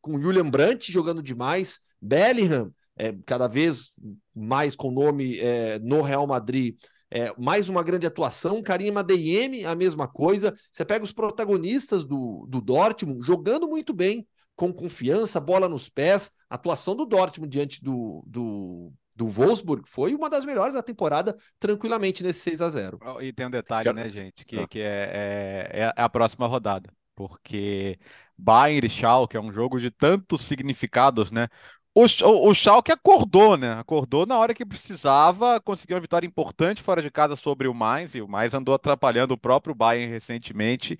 [0.00, 3.92] com Julian Brandt jogando demais, Bellingham é, cada vez
[4.34, 6.76] mais com nome é, no Real Madrid.
[7.10, 10.54] É, mais uma grande atuação, Karim Adeyemi, a mesma coisa.
[10.70, 16.30] Você pega os protagonistas do, do Dortmund jogando muito bem, com confiança, bola nos pés.
[16.48, 21.34] A atuação do Dortmund diante do, do, do Wolfsburg foi uma das melhores da temporada,
[21.58, 24.68] tranquilamente, nesse 6 a 0 E tem um detalhe, né, gente, que, ah.
[24.68, 26.92] que é, é, é a próxima rodada,
[27.28, 27.98] porque
[28.38, 31.48] Bayern e Schalke é um jogo de tantos significados, né?
[31.94, 33.74] O, o, o Schalke acordou, né?
[33.74, 38.14] Acordou na hora que precisava, conseguiu uma vitória importante fora de casa sobre o Mainz,
[38.14, 40.98] e o Mainz andou atrapalhando o próprio Bayern recentemente.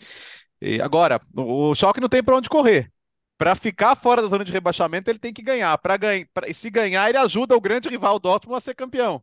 [0.61, 2.93] E agora, o, o Schalke não tem para onde correr.
[3.39, 5.77] Para ficar fora da zona de rebaixamento, ele tem que ganhar.
[5.79, 9.23] Para ganhar, se ganhar, ele ajuda o grande rival Dortmund a ser campeão.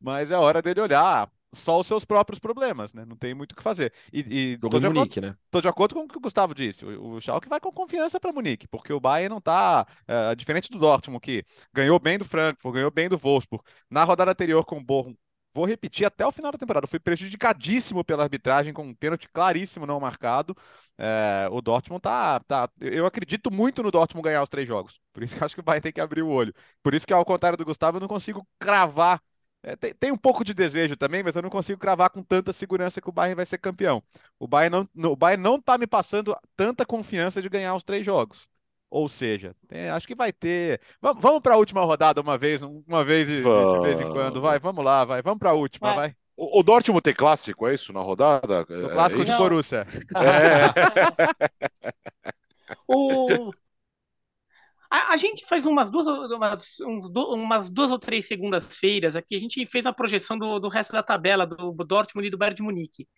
[0.00, 3.04] Mas é hora dele olhar só os seus próprios problemas, né?
[3.04, 3.92] Não tem muito o que fazer.
[4.12, 5.36] E, e tô, de Munique, acordo, né?
[5.50, 6.84] tô de acordo com o que o Gustavo disse.
[6.84, 10.70] O, o Schalke vai com confiança para Munique, porque o Bayern não tá uh, diferente
[10.70, 13.64] do Dortmund, que ganhou bem do Frankfurt, ganhou bem do Wolfsburg.
[13.90, 15.14] Na rodada anterior com o Bochum,
[15.54, 16.86] vou repetir até o final da temporada.
[16.86, 20.56] Fui prejudicadíssimo pela arbitragem, com um pênalti claríssimo não marcado.
[20.96, 22.68] É, o Dortmund tá, tá.
[22.80, 25.00] Eu acredito muito no Dortmund ganhar os três jogos.
[25.12, 26.54] Por isso que acho que vai ter que abrir o olho.
[26.82, 29.20] Por isso que, ao contrário do Gustavo, eu não consigo cravar
[29.62, 32.52] é, tem, tem, um pouco de desejo também, mas eu não consigo cravar com tanta
[32.52, 34.02] segurança que o Bayern vai ser campeão.
[34.38, 38.06] O Bayern não, o Bayern não tá me passando tanta confiança de ganhar os três
[38.06, 38.48] jogos.
[38.90, 40.80] Ou seja, é, acho que vai ter.
[41.00, 44.40] Vamos, vamos para a última rodada uma vez, uma vez de, de, vez em quando.
[44.40, 45.20] Vai, vamos lá, vai.
[45.20, 46.16] Vamos para a última, vai.
[46.34, 48.64] O, o Dortmund tem clássico, é isso, na rodada?
[48.68, 49.86] O é clássico é de Borussia.
[50.14, 51.92] É.
[52.86, 53.52] o,
[54.90, 59.40] a, a, gente faz umas duas, umas, uns, umas duas ou três segundas-feiras aqui, a
[59.40, 62.56] gente fez a projeção do, do resto da tabela do, do Dortmund e do Bayern
[62.56, 63.08] de Munique.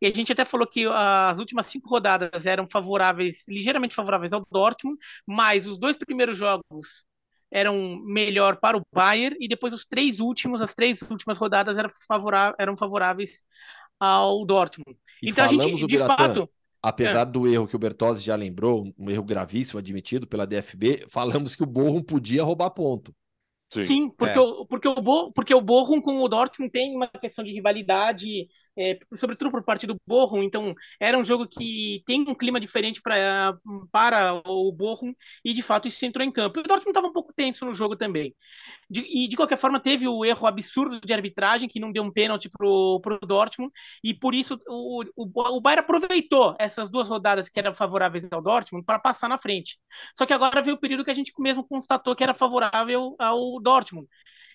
[0.00, 4.44] E a gente até falou que as últimas cinco rodadas eram favoráveis, ligeiramente favoráveis ao
[4.50, 7.06] Dortmund, mas os dois primeiros jogos
[7.52, 11.90] eram melhor para o Bayern e depois os três últimos, as três últimas rodadas eram,
[12.08, 13.44] favoráveis, eram favoráveis
[14.00, 14.98] ao Dortmund.
[15.22, 16.50] E então a gente, de fato,
[16.82, 17.30] apesar é.
[17.30, 21.62] do erro que o Bertozzi já lembrou, um erro gravíssimo admitido pela DFB, falamos que
[21.62, 23.14] o Borrom podia roubar ponto.
[23.72, 24.40] Sim, Sim porque, é.
[24.40, 28.46] o, porque, o Bo, porque o Bochum com o Dortmund tem uma questão de rivalidade,
[28.76, 33.00] é, sobretudo por parte do Bochum, então era um jogo que tem um clima diferente
[33.02, 33.54] pra,
[33.90, 35.12] para o Bochum,
[35.44, 36.60] e de fato isso entrou em campo.
[36.60, 38.34] O Dortmund estava um pouco tenso no jogo também.
[38.88, 42.12] De, e de qualquer forma teve o erro absurdo de arbitragem, que não deu um
[42.12, 47.48] pênalti pro, pro Dortmund, e por isso o, o, o Bayern aproveitou essas duas rodadas
[47.48, 49.78] que eram favoráveis ao Dortmund para passar na frente.
[50.16, 53.60] Só que agora veio o período que a gente mesmo constatou que era favorável ao
[53.60, 54.08] Dortmund.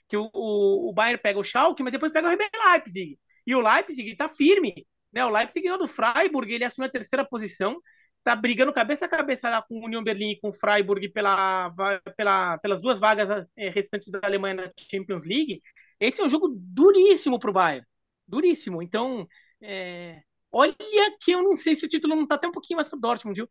[0.07, 3.19] Que o, o, o Bayern pega o Schalke, mas depois pega o RB Leipzig.
[3.47, 4.85] E o Leipzig está firme.
[5.11, 5.25] Né?
[5.25, 7.79] O Leipzig ganhou do Freiburg, ele assumiu a terceira posição,
[8.17, 11.73] está brigando cabeça a cabeça com o Union Berlin e com o Freiburg pela,
[12.17, 15.61] pela, pelas duas vagas é, restantes da Alemanha na Champions League.
[15.97, 17.87] Esse é um jogo duríssimo para o Bayern.
[18.27, 18.83] Duríssimo.
[18.83, 19.25] Então,
[19.61, 20.21] é...
[20.51, 20.75] olha
[21.21, 22.99] que eu não sei se o título não está até um pouquinho mais para o
[22.99, 23.49] Dortmund, viu?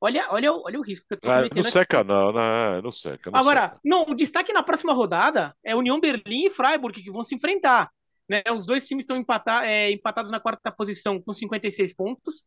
[0.00, 2.08] Olha, olha, olha o risco que eu tô ah, Não seca, aqui.
[2.08, 3.30] não, não, não seca.
[3.30, 3.80] Não Agora, seca.
[3.82, 7.90] não, o destaque na próxima rodada é União Berlim e Freiburg, que vão se enfrentar.
[8.28, 8.42] Né?
[8.54, 9.22] Os dois times estão
[9.62, 12.44] é, empatados na quarta posição com 56 pontos.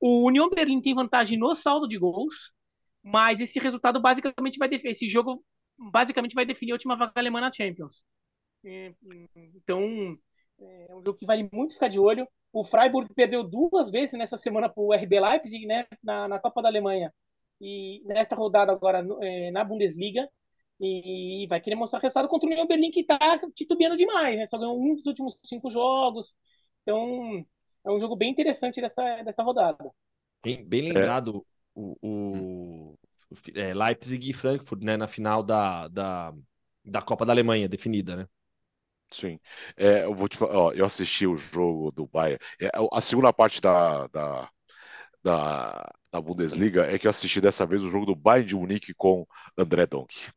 [0.00, 2.54] O União Berlim tem vantagem no saldo de gols,
[3.02, 4.68] mas esse resultado basicamente vai.
[4.72, 5.44] Esse jogo
[5.76, 8.04] basicamente vai definir a última vaga alemã na Champions.
[9.54, 10.18] Então,
[10.60, 12.26] é um jogo que vale muito ficar de olho.
[12.52, 16.62] O Freiburg perdeu duas vezes nessa semana para o RB Leipzig, né, na, na Copa
[16.62, 17.12] da Alemanha.
[17.60, 20.28] E nesta rodada agora é, na Bundesliga.
[20.80, 23.18] E vai querer mostrar resultado contra o União Berlim, que está
[23.54, 24.46] titubeando demais, né?
[24.46, 26.34] Só ganhou um dos últimos cinco jogos.
[26.82, 27.44] Então,
[27.84, 29.90] é um jogo bem interessante dessa, dessa rodada.
[30.42, 31.44] Bem, bem lembrado
[31.76, 31.80] é.
[31.80, 32.98] o, o,
[33.30, 34.96] o é, Leipzig e Frankfurt, né?
[34.96, 36.32] Na final da, da,
[36.84, 38.28] da Copa da Alemanha, definida, né?
[39.10, 39.40] Sim.
[39.76, 42.38] É, eu vou te ó, eu assisti o jogo do Bayern.
[42.60, 44.50] É, a segunda parte da, da,
[45.22, 48.94] da, da, Bundesliga é que eu assisti dessa vez o jogo do Bayern de Munique
[48.94, 49.26] com
[49.56, 50.30] André Donk.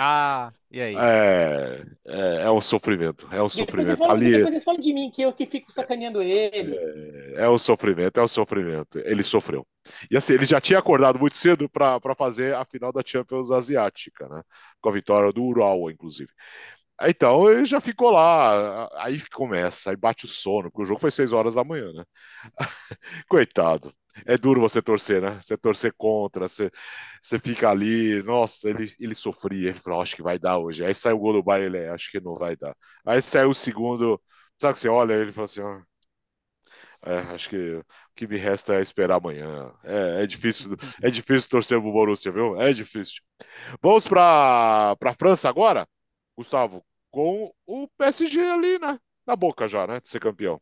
[0.00, 0.94] Ah, e aí?
[0.94, 3.98] É, é, é um sofrimento, é um sofrimento.
[3.98, 6.76] Falam, Ali, depois vocês falam de mim, que eu que fico sacaneando ele.
[7.34, 9.00] É, é um sofrimento, é um sofrimento.
[9.00, 9.66] Ele sofreu.
[10.08, 14.28] E assim, ele já tinha acordado muito cedo para fazer a final da Champions Asiática,
[14.28, 14.40] né?
[14.80, 16.30] Com a vitória do Ural, inclusive.
[17.02, 21.10] Então ele já ficou lá, aí começa, aí bate o sono, porque o jogo foi
[21.10, 22.04] 6 horas da manhã, né?
[23.28, 23.92] Coitado.
[24.26, 25.40] É duro você torcer, né?
[25.40, 26.70] Você torcer contra, você,
[27.22, 30.84] você fica ali, nossa, ele, ele sofria, ele falou, acho que vai dar hoje.
[30.84, 32.76] Aí saiu o gol do Bayern, ele, é, acho que não vai dar.
[33.04, 34.20] Aí saiu o segundo,
[34.58, 35.80] sabe que você olha, ele fala assim, ó,
[37.02, 39.72] é, acho que o que me resta é esperar amanhã.
[39.84, 42.60] É, é difícil, é difícil torcer pro Borussia, viu?
[42.60, 43.22] É difícil.
[43.82, 45.88] Vamos para para França agora?
[46.36, 48.98] Gustavo, com o PSG ali, né?
[49.26, 50.00] Na boca já, né?
[50.00, 50.60] De ser campeão.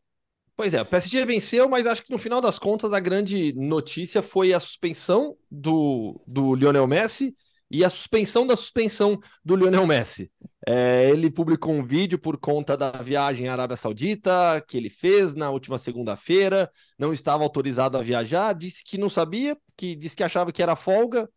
[0.57, 4.23] Pois é, o PSG venceu, mas acho que no final das contas a grande notícia
[4.23, 7.37] foi a suspensão do, do Lionel Messi
[7.69, 10.31] e a suspensão da suspensão do Lionel Messi.
[10.65, 15.35] É, ele publicou um vídeo por conta da viagem à Arábia Saudita que ele fez
[15.35, 20.23] na última segunda-feira, não estava autorizado a viajar, disse que não sabia, que disse que
[20.23, 21.29] achava que era folga.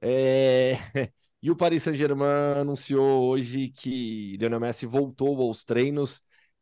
[0.00, 0.76] É...
[1.40, 6.20] E o Paris Saint-Germain anunciou hoje que Lionel Messi voltou aos treinos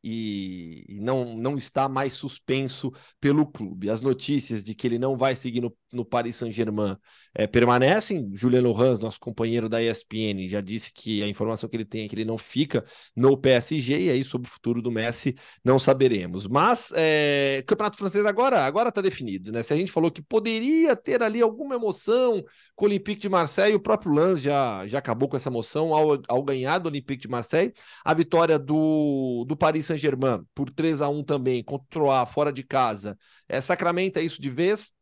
[0.08, 3.90] e não, não está mais suspenso pelo clube.
[3.90, 6.96] As notícias de que ele não vai seguir no, no Paris Saint-Germain
[7.34, 8.30] é, permanecem.
[8.32, 12.08] Julian Lorenz, nosso companheiro da ESPN, já disse que a informação que ele tem é
[12.08, 12.84] que ele não fica
[13.14, 15.34] no PSG, e aí sobre o futuro do Messi
[15.64, 16.46] não saberemos.
[16.46, 19.62] Mas é, Campeonato Francês agora agora está definido, né?
[19.62, 22.44] Se a gente falou que poderia ter ali alguma emoção
[22.74, 26.20] com o Olympique de Marseille, o próprio Lance já, já acabou com essa emoção ao,
[26.28, 27.72] ao ganhar do Olympique de Marseille.
[28.04, 32.52] A vitória do, do Paris Saint-Germain por 3 a 1 também, contra o A fora
[32.52, 33.16] de casa,
[33.48, 34.92] é, sacramenta isso de vez.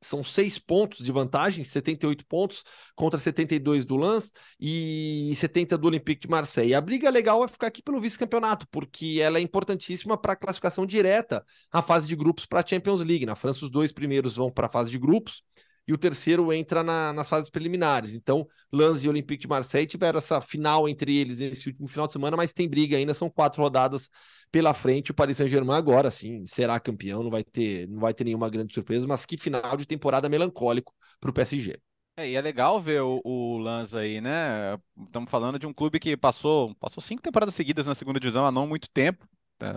[0.00, 6.22] São seis pontos de vantagem, 78 pontos contra 72 do Lens e 70 do Olympique
[6.22, 6.74] de Marseille.
[6.74, 10.86] A briga legal vai ficar aqui pelo vice-campeonato, porque ela é importantíssima para a classificação
[10.86, 13.26] direta à fase de grupos para a Champions League.
[13.26, 15.42] Na França, os dois primeiros vão para a fase de grupos
[15.90, 18.14] e o terceiro entra na, nas fases preliminares.
[18.14, 22.12] Então, Lens e Olympique de Marseille tiveram essa final entre eles nesse último final de
[22.12, 24.08] semana, mas tem briga ainda, são quatro rodadas
[24.52, 25.10] pela frente.
[25.10, 28.72] O Paris Saint-Germain agora sim será campeão, não vai ter, não vai ter nenhuma grande
[28.72, 31.76] surpresa, mas que final de temporada melancólico para o PSG.
[32.16, 34.78] É, e é legal ver o, o Lanz aí, né?
[35.04, 38.52] Estamos falando de um clube que passou, passou cinco temporadas seguidas na segunda divisão há
[38.52, 39.28] não muito tempo.
[39.60, 39.74] Né?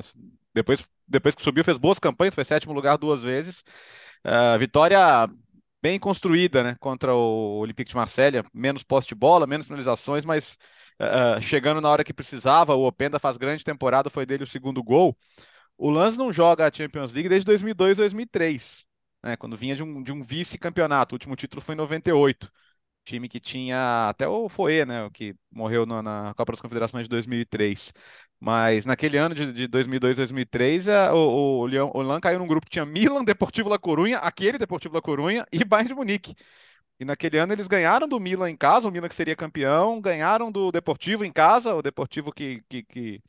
[0.54, 3.64] Depois, depois que subiu, fez boas campanhas, foi sétimo lugar duas vezes.
[4.24, 5.28] Uh, vitória
[5.84, 10.58] bem construída, né, contra o Olympique de Marselha, menos posse de bola, menos finalizações, mas
[11.02, 14.82] uh, chegando na hora que precisava, o Openda faz grande temporada, foi dele o segundo
[14.82, 15.18] gol.
[15.78, 18.86] O Lance não joga a Champions League desde 2002, 2003,
[19.22, 22.50] né, quando vinha de um, de um vice-campeonato, o último título foi em 98
[23.06, 27.04] time que tinha até o Foe, né, o que morreu no, na Copa das Confederações
[27.04, 27.92] de 2003.
[28.46, 32.48] Mas naquele ano de, de 2002, 2003, a, o, o, Leão, o Lan caiu num
[32.48, 36.36] grupo que tinha Milan, Deportivo La Corunha, aquele Deportivo La Corunha e Bayern de Munique.
[37.00, 40.52] E naquele ano eles ganharam do Milan em casa, o Milan que seria campeão, ganharam
[40.52, 43.22] do Deportivo em casa, o Deportivo que, que, que,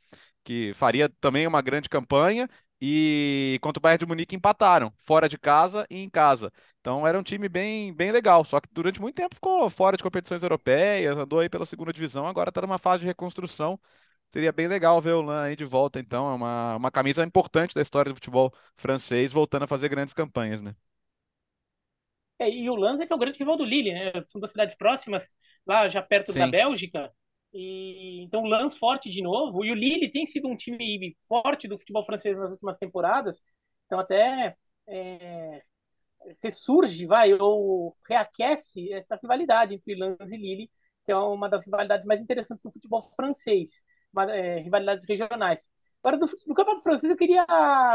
[0.43, 2.49] que faria também uma grande campanha,
[2.81, 6.51] e contra o Bayern de Munique empataram, fora de casa e em casa.
[6.81, 10.03] Então era um time bem, bem legal, só que durante muito tempo ficou fora de
[10.03, 13.79] competições europeias, andou aí pela segunda divisão, agora está numa fase de reconstrução.
[14.35, 16.29] Seria bem legal ver o Lan aí de volta, então.
[16.29, 20.61] É uma, uma camisa importante da história do futebol francês, voltando a fazer grandes campanhas,
[20.61, 20.75] né?
[22.37, 24.11] É, e o Lanz é que é o grande rival do Lille, né?
[24.21, 25.33] São duas cidades próximas,
[25.65, 26.39] lá já perto Sim.
[26.39, 27.09] da Bélgica.
[27.53, 29.63] E, então o Lens forte de novo.
[29.63, 33.41] E o Lille tem sido um time forte do futebol francês nas últimas temporadas.
[33.85, 34.53] Então até
[34.85, 35.63] é,
[36.43, 40.69] ressurge, vai, ou reaquece essa rivalidade entre Lens e Lille,
[41.05, 43.81] que é uma das rivalidades mais interessantes do futebol francês,
[44.29, 45.69] é, rivalidades regionais.
[46.03, 47.45] Agora, do, do Campeonato Francês, eu queria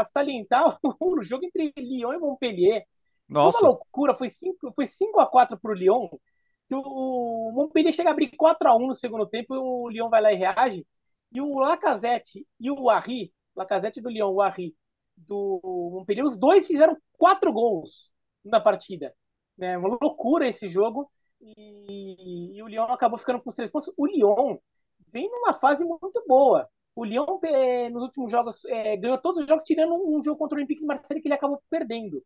[0.05, 2.85] salientar o, o jogo entre Lyon e Montpellier.
[3.27, 3.59] Nossa.
[3.59, 6.09] Foi uma loucura, foi 5 foi cinco a 4 para o Lyon
[6.75, 10.21] o Montpellier chega a abrir 4 a 1 no segundo tempo e o Lyon vai
[10.21, 10.85] lá e reage.
[11.31, 14.75] E o Lacazette e o Arri, Lacazette do Lyon, o Arri
[15.15, 15.59] do
[15.93, 18.11] Montpellier, os dois fizeram quatro gols
[18.43, 19.13] na partida.
[19.59, 21.09] É uma loucura esse jogo.
[21.39, 23.91] E, e, o Lyon acabou ficando com os três pontos.
[23.97, 24.57] O Lyon
[25.11, 26.67] vem numa fase muito boa.
[26.95, 30.37] O Lyon, é, nos últimos jogos, é, ganhou todos os jogos, tirando um, um jogo
[30.37, 32.21] contra o Olympique de Marseille que ele acabou perdendo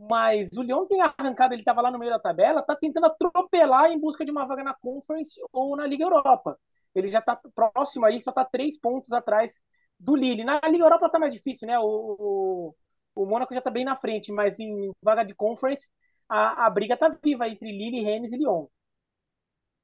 [0.00, 3.90] mas o Lyon tem arrancado, ele estava lá no meio da tabela, está tentando atropelar
[3.92, 6.58] em busca de uma vaga na Conference ou na Liga Europa.
[6.94, 9.62] Ele já está próximo aí, só está três pontos atrás
[9.98, 10.42] do Lille.
[10.42, 11.78] Na Liga Europa está mais difícil, né?
[11.78, 12.74] O, o,
[13.14, 15.88] o Mônaco já está bem na frente, mas em vaga de Conference
[16.26, 18.66] a, a briga está viva entre Lille, Rennes e Lyon.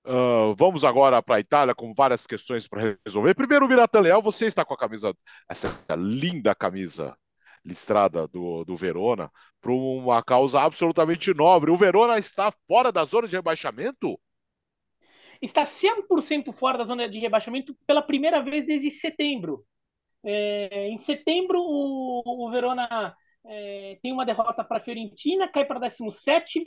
[0.06, 3.34] Uh, vamos agora para a Itália com várias questões para resolver.
[3.34, 5.12] Primeiro, Miratan Leal, você está com a camisa,
[5.50, 7.16] essa linda camisa
[7.64, 9.28] listrada do, do Verona
[9.60, 11.72] para uma causa absolutamente nobre.
[11.72, 14.16] O Verona está fora da zona de rebaixamento?
[15.42, 19.66] Está 100% fora da zona de rebaixamento pela primeira vez desde setembro.
[20.24, 23.12] É, em setembro, o, o Verona
[23.44, 26.64] é, tem uma derrota para a Fiorentina, cai para 17,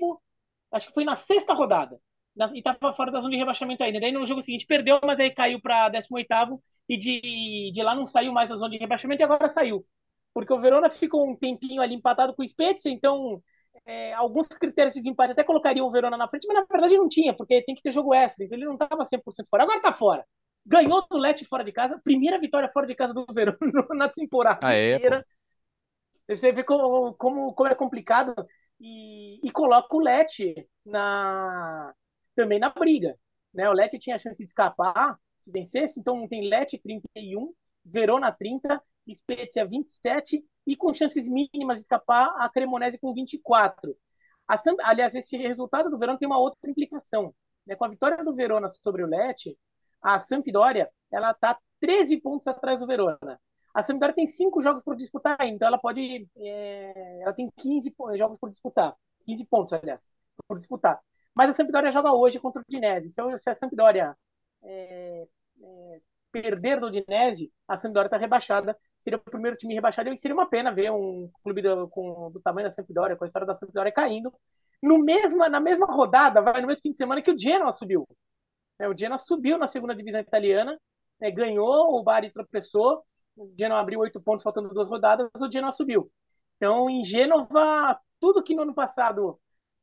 [0.74, 1.98] acho que foi na sexta rodada.
[2.54, 4.00] E estava fora da zona de rebaixamento ainda.
[4.00, 8.06] Daí no jogo seguinte perdeu, mas aí caiu para 18 e de, de lá não
[8.06, 9.86] saiu mais da zona de rebaixamento e agora saiu
[10.34, 13.42] porque o Verona ficou um tempinho ali empatado com o Spezia, então
[13.86, 17.08] é, alguns critérios de desempate até colocariam o Verona na frente, mas na verdade não
[17.08, 19.64] tinha, porque tem que ter jogo extra, então ele não estava 100% fora.
[19.64, 20.26] Agora está fora.
[20.66, 23.58] Ganhou do Lecce fora de casa, primeira vitória fora de casa do Verona
[23.96, 25.26] na temporada ah, é, inteira.
[26.28, 28.34] Você vê como, como, como é complicado
[28.80, 30.54] e, e coloca o Lecce
[30.86, 31.94] na,
[32.40, 33.20] também na briga.
[33.54, 33.70] Né?
[33.70, 38.82] O Lecce tinha a chance de escapar se vencesse, então tem Lecce 31, Verona 30,
[39.14, 43.96] Spezia 27 e com chances mínimas de escapar a Cremonese com 24.
[44.48, 47.34] A Sam, aliás, esse resultado do Verona tem uma outra implicação.
[47.66, 47.76] Né?
[47.76, 49.58] Com a vitória do Verona sobre o Lecce,
[50.02, 53.40] a Sampdoria ela está 13 pontos atrás do Verona.
[53.74, 58.38] A Sampdoria tem cinco jogos por disputar, então ela pode, é, ela tem 15 jogos
[58.38, 58.96] por disputar.
[59.26, 60.12] 15 pontos, aliás,
[60.48, 61.00] por disputar.
[61.40, 63.08] Mas a Sampdoria joga hoje contra o Udinese.
[63.08, 64.14] Se, a Sampdoria
[64.62, 65.26] é,
[65.64, 66.02] é,
[66.34, 68.78] perder do Udinese, a Sampdoria está rebaixada.
[69.00, 72.42] Seria o primeiro time rebaixado e seria uma pena ver um clube do, com, do
[72.42, 74.34] tamanho da Sampdoria, com a história da Sampdoria caindo.
[74.84, 78.06] No mesmo, na mesma rodada, vai no mesmo fim de semana que o Genoa subiu.
[78.78, 80.78] É, o Genoa subiu na segunda divisão italiana,
[81.22, 83.02] é, ganhou, o Bari tropeçou,
[83.38, 86.12] o Genoa abriu oito pontos faltando duas rodadas, o Genoa subiu.
[86.58, 89.40] Então, em Gênova, tudo que no ano passado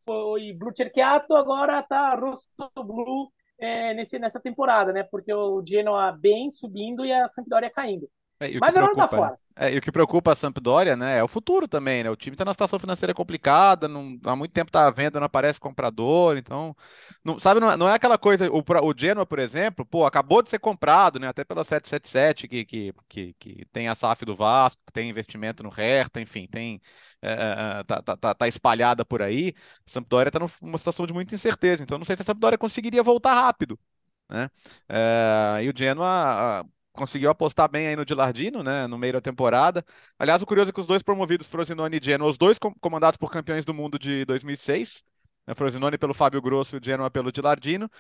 [0.07, 5.03] foi Blue Cerchiato, agora tá Rosso Blue é, nesse, nessa temporada, né?
[5.03, 8.09] Porque o Genoa bem subindo e a Sampdoria caindo.
[8.39, 9.39] É, Mas Verona tá fora.
[9.59, 12.11] É, e o que preocupa a Sampdoria, né, é o futuro também, né?
[12.11, 15.25] O time está numa situação financeira complicada, não, há muito tempo está à venda, não
[15.25, 16.77] aparece comprador, então,
[17.25, 20.43] não, sabe, não, é, não é aquela coisa, o, o Genoa, por exemplo, pô, acabou
[20.43, 24.37] de ser comprado, né, até pela 777, que, que, que, que tem a SAF do
[24.37, 26.79] Vasco, tem investimento no Hertha, enfim, tem,
[27.23, 29.55] é, é, é tá, tá, tá, tá espalhada por aí,
[29.87, 33.03] a Sampdoria está numa situação de muita incerteza, então não sei se a Sampdoria conseguiria
[33.03, 33.79] voltar rápido,
[34.29, 34.51] né,
[34.87, 36.67] é, e o Genoa
[36.97, 39.85] conseguiu apostar bem aí no Dilardino, né, no meio da temporada.
[40.19, 43.31] Aliás, o curioso é que os dois promovidos, Frosinone e Genoa, os dois comandados por
[43.31, 45.05] campeões do mundo de 2006,
[45.47, 47.91] né, Frosinone pelo Fábio Grosso e Genoa pelo Dilardino.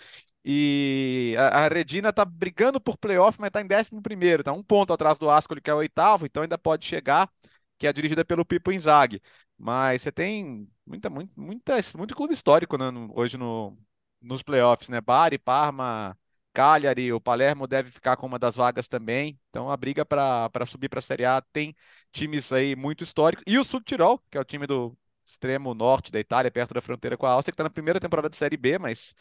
[0.44, 4.62] E a, a Redina tá brigando por playoff, mas tá em 11 primeiro, tá um
[4.62, 7.30] ponto atrás do Ascoli, que é o oitavo, então ainda pode chegar,
[7.78, 9.20] que é dirigida pelo Pipo Inzaghi.
[9.58, 13.76] Mas você tem muita, muita, muito clube histórico né, hoje no,
[14.20, 15.00] nos playoffs, né?
[15.00, 16.16] Bari, Parma,
[16.56, 19.38] Cagliari, o Palermo deve ficar com uma das vagas também.
[19.50, 21.76] Então a briga para subir para a Série A tem
[22.10, 23.44] times aí muito históricos.
[23.46, 27.14] E o Sul-Tirol, que é o time do extremo norte da Itália, perto da fronteira
[27.14, 29.14] com a Áustria, que está na primeira temporada de Série B, mas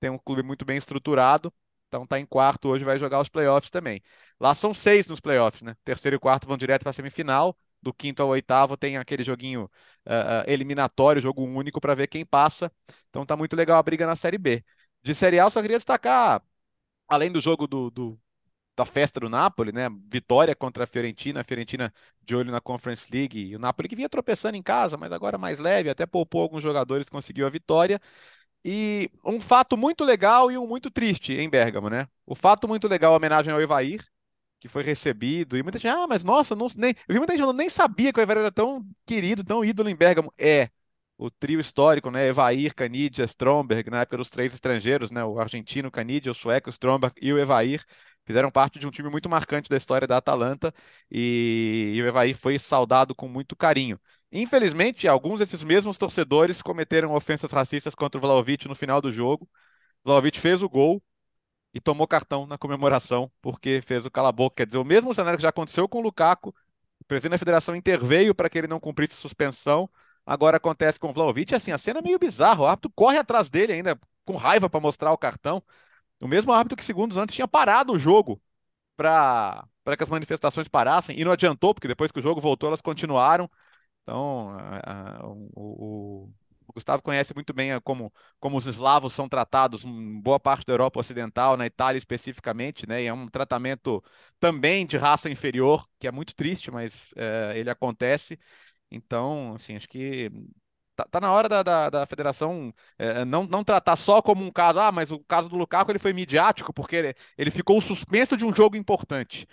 [0.00, 1.54] tem um clube muito bem estruturado.
[1.86, 4.02] Então tá em quarto hoje, vai jogar os playoffs também.
[4.40, 5.76] Lá são seis nos playoffs, né?
[5.84, 7.56] Terceiro e quarto vão direto para a semifinal.
[7.80, 9.64] Do quinto ao oitavo tem aquele joguinho
[10.06, 12.70] uh, eliminatório, jogo único para ver quem passa.
[13.10, 14.64] Então tá muito legal a briga na Série B.
[15.02, 16.42] De Série A, eu só queria destacar
[17.10, 18.20] além do jogo do, do,
[18.76, 19.88] da festa do Napoli, né?
[20.10, 21.92] Vitória contra a Fiorentina, a Fiorentina
[22.22, 25.38] de olho na Conference League, e o Napoli que vinha tropeçando em casa, mas agora
[25.38, 28.00] mais leve, até poupou alguns jogadores, conseguiu a vitória.
[28.64, 32.08] E um fato muito legal e um muito triste em Bergamo, né?
[32.26, 34.04] O fato muito legal, a homenagem ao Evair,
[34.60, 37.42] que foi recebido, e muita gente, ah, mas nossa, não, nem, eu vi muita gente
[37.42, 40.32] falando, nem sabia que o Evair era tão querido, tão ídolo em Bergamo.
[40.38, 40.70] É,
[41.20, 42.28] o trio histórico, né?
[42.28, 45.22] Evair, Canidia, Stromberg, na época dos três estrangeiros, né?
[45.22, 47.84] O argentino, Canidia, o sueco, Stromberg e o Evair
[48.24, 50.72] fizeram parte de um time muito marcante da história da Atalanta
[51.10, 54.00] e, e o Evair foi saudado com muito carinho.
[54.32, 59.46] Infelizmente, alguns desses mesmos torcedores cometeram ofensas racistas contra o Vlaovic no final do jogo.
[60.02, 61.02] Vlaovic fez o gol
[61.74, 64.56] e tomou cartão na comemoração porque fez o cala-boca.
[64.56, 66.54] Quer dizer, o mesmo cenário que já aconteceu com o Lukaku,
[66.98, 69.90] o presidente da federação interveio para que ele não cumprisse suspensão
[70.30, 72.62] Agora acontece com o Vlaovic, assim, a cena é meio bizarra.
[72.62, 75.60] O árbitro corre atrás dele ainda, com raiva para mostrar o cartão.
[76.20, 78.40] O mesmo árbitro que segundos antes tinha parado o jogo
[78.96, 79.66] para
[79.98, 83.50] que as manifestações parassem e não adiantou, porque depois que o jogo voltou, elas continuaram.
[84.04, 86.32] Então, a, a, o, o,
[86.68, 90.74] o, Gustavo conhece muito bem como, como os eslavos são tratados em boa parte da
[90.74, 93.02] Europa Ocidental, na Itália especificamente, né?
[93.02, 94.00] E é um tratamento
[94.38, 98.38] também de raça inferior, que é muito triste, mas é, ele acontece.
[98.90, 100.30] Então, assim, acho que
[100.96, 104.50] tá, tá na hora da, da, da federação é, não, não tratar só como um
[104.50, 108.36] caso, ah, mas o caso do Lukaku ele foi midiático porque ele, ele ficou suspenso
[108.36, 109.46] de um jogo importante.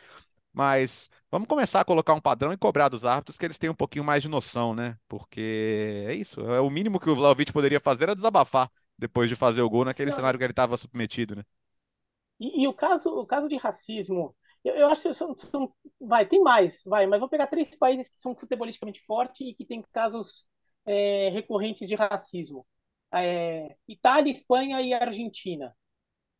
[0.53, 3.75] Mas vamos começar a colocar um padrão e cobrar dos árbitros que eles tenham um
[3.75, 4.97] pouquinho mais de noção, né?
[5.07, 9.35] Porque é isso, é o mínimo que o Vlaovic poderia fazer era desabafar depois de
[9.35, 11.43] fazer o gol naquele cenário que ele estava submetido, né?
[12.39, 14.35] E, e, o caso, o caso de racismo
[14.68, 18.09] eu, eu acho que são, são, vai, tem mais, vai, mas vou pegar três países
[18.09, 20.47] que são futebolisticamente fortes e que têm casos
[20.86, 22.65] é, recorrentes de racismo:
[23.13, 25.76] é, Itália, Espanha e Argentina.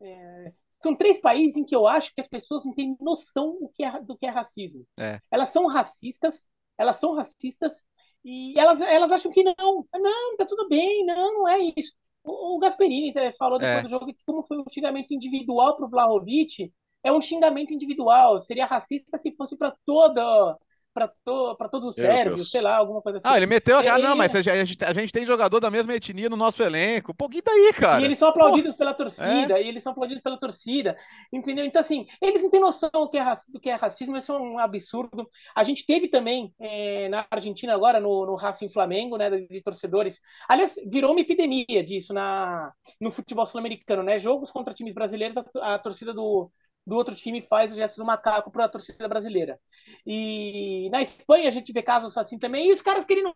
[0.01, 3.69] É, são três países em que eu acho que as pessoas não têm noção do
[3.69, 4.86] que é, do que é racismo.
[4.99, 5.19] É.
[5.32, 7.84] Elas são racistas, elas são racistas
[8.23, 11.93] e elas, elas acham que não, não, tá tudo bem, não, não é isso.
[12.23, 13.84] O, o Gasperini falou depois é.
[13.84, 16.71] do jogo que como foi um xingamento individual para o Vlahovic,
[17.03, 18.39] é um xingamento individual.
[18.39, 20.57] Seria racista se fosse para toda
[20.97, 23.27] para to, todos os sérvios, sei lá, alguma coisa assim.
[23.27, 25.93] Ah, ele meteu a cara, não, mas a gente, a gente, tem jogador da mesma
[25.93, 27.13] etnia no nosso elenco.
[27.13, 28.01] Pô, que daí, cara?
[28.01, 29.63] E eles são aplaudidos pela torcida, é?
[29.63, 30.97] e eles são aplaudidos pela torcida,
[31.31, 31.65] entendeu?
[31.65, 34.39] Então, assim, eles não têm noção do que é, do que é racismo, isso é
[34.39, 35.29] um absurdo.
[35.55, 39.61] A gente teve também é, na Argentina agora, no, no Racing Flamengo, né, de, de
[39.61, 40.19] torcedores.
[40.49, 44.17] Aliás, virou uma epidemia disso na, no futebol sul-americano, né?
[44.17, 46.49] Jogos contra times brasileiros, a, a torcida do
[46.88, 49.59] do outro time faz o gesto do macaco para a torcida brasileira.
[50.05, 53.33] E na Espanha a gente vê casos assim também, e os caras querendo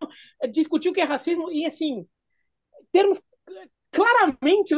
[0.50, 2.08] discutir o que é racismo, e assim,
[2.94, 3.22] termos
[3.92, 4.74] claramente,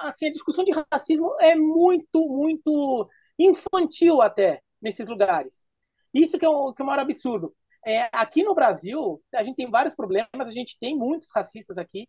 [0.00, 5.68] assim, a discussão de racismo é muito, muito infantil até nesses lugares.
[6.14, 7.54] Isso que é o, que é o maior absurdo.
[7.86, 12.08] É, aqui no Brasil, a gente tem vários problemas, a gente tem muitos racistas aqui,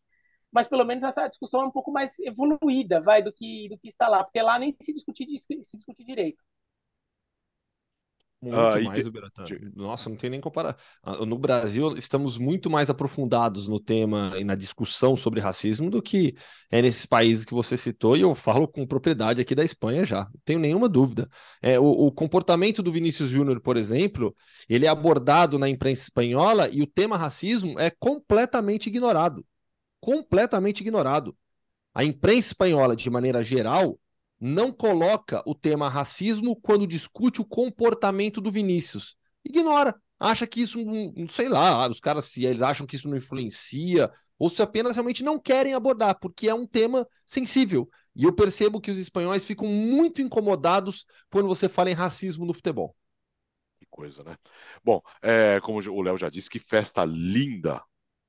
[0.57, 3.89] mas pelo menos essa discussão é um pouco mais evoluída, vai, do que, do que
[3.89, 6.43] está lá, porque lá nem se discute, se discute direito.
[8.41, 9.07] Muito ah, mais.
[9.07, 9.45] Beratan.
[9.75, 10.75] Nossa, não tem nem comparar.
[11.03, 16.01] Ah, no Brasil, estamos muito mais aprofundados no tema e na discussão sobre racismo do
[16.01, 16.35] que
[16.71, 20.21] é nesses países que você citou, e eu falo com propriedade aqui da Espanha já,
[20.21, 21.29] não tenho nenhuma dúvida.
[21.61, 24.35] É, o, o comportamento do Vinícius Júnior, por exemplo,
[24.67, 29.45] ele é abordado na imprensa espanhola e o tema racismo é completamente ignorado.
[29.99, 31.35] Completamente ignorado.
[31.93, 33.99] A imprensa espanhola, de maneira geral,
[34.39, 39.15] não coloca o tema racismo quando discute o comportamento do Vinícius.
[39.43, 39.95] Ignora.
[40.19, 44.11] Acha que isso não, sei lá, os caras se eles acham que isso não influencia
[44.39, 47.89] ou se apenas realmente não querem abordar, porque é um tema sensível.
[48.15, 52.53] E eu percebo que os espanhóis ficam muito incomodados quando você fala em racismo no
[52.53, 52.95] futebol.
[53.79, 54.35] Que coisa, né?
[54.83, 57.81] Bom, é, como o Léo já disse, que festa linda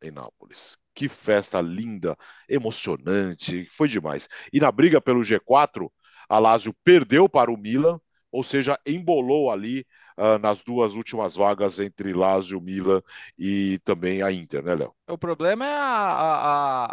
[0.03, 0.77] em Nápoles.
[0.99, 2.17] Que festa linda,
[2.49, 4.29] emocionante, foi demais.
[4.53, 5.89] E na briga pelo G4,
[6.29, 8.01] a Lazio perdeu para o Milan,
[8.33, 9.87] ou seja, embolou ali
[10.17, 13.01] uh, nas duas últimas vagas entre Lazio, Milan
[13.39, 14.93] e também a Inter, né, Léo?
[15.07, 16.85] O problema é a, a,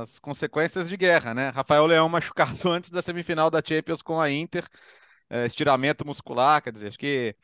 [0.00, 1.48] a, as consequências de guerra, né?
[1.48, 4.68] Rafael Leão machucado antes da semifinal da Champions com a Inter,
[5.30, 7.34] é, estiramento muscular, quer dizer, acho que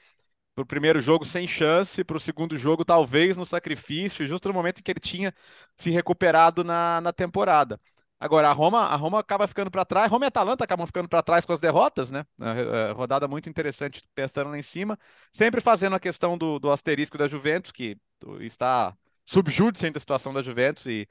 [0.54, 4.54] para o primeiro jogo sem chance, para o segundo jogo talvez no sacrifício, justo no
[4.54, 5.34] momento em que ele tinha
[5.76, 7.80] se recuperado na, na temporada.
[8.20, 11.22] Agora, a Roma, a Roma acaba ficando para trás, Roma e Atalanta acabam ficando para
[11.22, 12.26] trás com as derrotas, né?
[12.38, 14.98] É, é, rodada muito interessante pensando lá em cima,
[15.32, 17.96] sempre fazendo a questão do, do asterisco da Juventus, que
[18.40, 18.94] está
[19.24, 21.08] subjúdice ainda a situação da Juventus, e,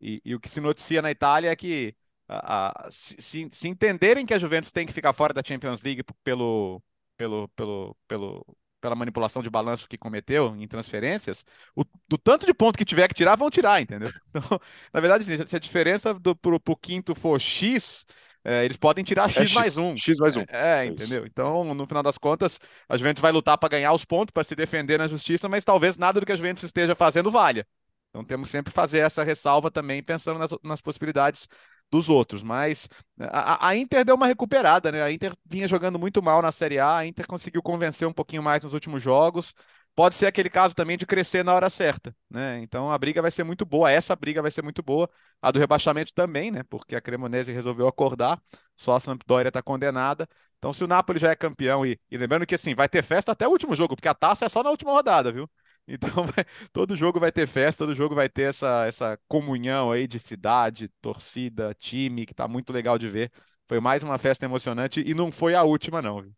[0.00, 1.96] e, e, o que se noticia na Itália é que
[2.28, 6.04] a, a, se, se, entenderem que a Juventus tem que ficar fora da Champions League
[6.22, 6.80] pelo,
[7.16, 8.46] pelo, pelo, pelo
[8.82, 13.06] pela manipulação de balanço que cometeu em transferências, o, do tanto de ponto que tiver
[13.06, 14.12] que tirar, vão tirar, entendeu?
[14.34, 14.60] Então,
[14.92, 18.04] na verdade, se a diferença do, pro, pro quinto for X,
[18.44, 19.96] é, eles podem tirar X, é X, mais um.
[19.96, 20.42] X mais um.
[20.48, 21.24] É, é entendeu?
[21.24, 22.58] Então, no final das contas,
[22.88, 25.96] a Juventus vai lutar para ganhar os pontos, para se defender na justiça, mas talvez
[25.96, 27.64] nada do que a Juventus esteja fazendo valha.
[28.10, 31.48] Então temos sempre que fazer essa ressalva também, pensando nas, nas possibilidades
[31.92, 32.42] dos outros.
[32.42, 32.88] Mas
[33.20, 35.02] a, a, Inter deu uma recuperada, né?
[35.02, 38.42] A Inter vinha jogando muito mal na Série A, a Inter conseguiu convencer um pouquinho
[38.42, 39.54] mais nos últimos jogos.
[39.94, 42.60] Pode ser aquele caso também de crescer na hora certa, né?
[42.62, 45.08] Então a briga vai ser muito boa, essa briga vai ser muito boa,
[45.40, 46.62] a do rebaixamento também, né?
[46.70, 48.40] Porque a Cremonese resolveu acordar,
[48.74, 50.26] só a Sampdoria está condenada.
[50.56, 53.32] Então se o Napoli já é campeão e, e lembrando que assim, vai ter festa
[53.32, 55.48] até o último jogo, porque a taça é só na última rodada, viu?
[55.86, 60.06] Então, vai, todo jogo vai ter festa, todo jogo vai ter essa, essa comunhão aí
[60.06, 63.32] de cidade, torcida, time, que tá muito legal de ver.
[63.68, 66.22] Foi mais uma festa emocionante e não foi a última, não.
[66.22, 66.32] Viu?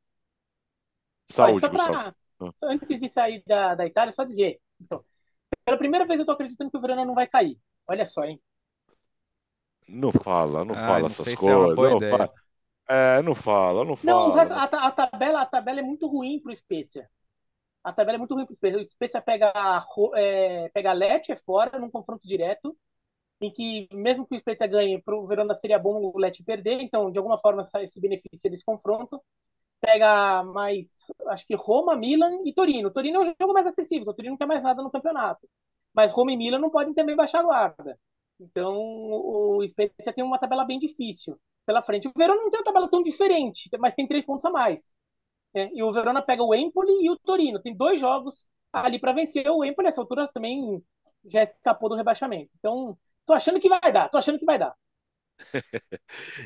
[1.31, 2.53] Saúde, pra, ah.
[2.63, 4.61] Antes de sair da, da Itália, só dizer.
[4.81, 5.05] Então,
[5.65, 7.59] pela primeira vez eu tô acreditando que o Verona não vai cair.
[7.87, 8.41] Olha só, hein?
[9.87, 11.59] Não fala, não ah, fala não essas é coisas.
[11.59, 12.35] É, não fala,
[12.89, 14.47] é, não fala, não fala.
[14.47, 17.09] Não, a, a, tabela, a tabela é muito ruim pro Spezia
[17.85, 18.81] a tabela é muito ruim para o Spezia.
[18.81, 19.53] O Spezia pega,
[20.17, 22.77] é, pega Lecce fora num confronto direto,
[23.41, 26.81] em que mesmo que o Spezia ganhe, para o Verona seria bom o Lecce perder,
[26.81, 29.23] então de alguma forma se beneficia desse confronto.
[29.81, 32.91] Pega mais, acho que Roma, Milan e Torino.
[32.91, 35.47] Torino é um jogo mais acessível, o Torino não quer mais nada no campeonato.
[35.95, 37.99] Mas Roma e Milan não podem também baixar a guarda.
[38.41, 42.09] Então o Spezia tem uma tabela bem difícil pela frente.
[42.09, 44.95] O Verona não tem uma tabela tão diferente, mas tem três pontos a mais.
[45.55, 47.61] É, e o Verona pega o Empoli e o Torino.
[47.61, 49.49] Tem dois jogos ali para vencer.
[49.49, 50.83] O Empoli, nessa altura, também
[51.27, 52.51] já escapou do rebaixamento.
[52.59, 54.09] Então, tô achando que vai dar.
[54.09, 54.75] Tô achando que vai dar.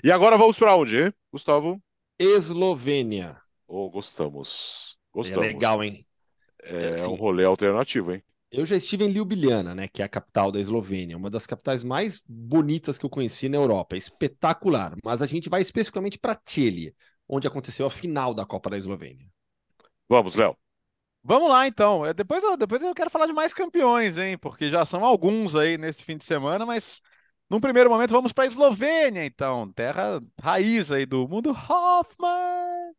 [0.05, 1.81] e agora vamos para onde, hein, Gustavo?
[2.19, 3.41] Eslovênia.
[3.67, 4.99] Oh, gostamos.
[5.13, 5.47] Gostamos.
[5.47, 6.07] É legal, hein?
[6.63, 8.23] É, é assim, um rolê alternativo, hein?
[8.51, 11.85] Eu já estive em Ljubljana, né, que é a capital da Eslovênia, uma das capitais
[11.85, 14.97] mais bonitas que eu conheci na Europa, é espetacular.
[15.05, 16.95] Mas a gente vai especificamente para Tchelia,
[17.29, 19.27] onde aconteceu a final da Copa da Eslovênia.
[20.09, 20.57] Vamos, Léo.
[21.23, 22.07] Vamos lá, então.
[22.07, 24.39] É, depois eu, depois eu quero falar de mais campeões, hein?
[24.39, 27.03] Porque já são alguns aí nesse fim de semana, mas
[27.51, 29.71] num primeiro momento vamos para a Eslovênia, então.
[29.73, 32.95] Terra raiz aí do mundo Hoffman.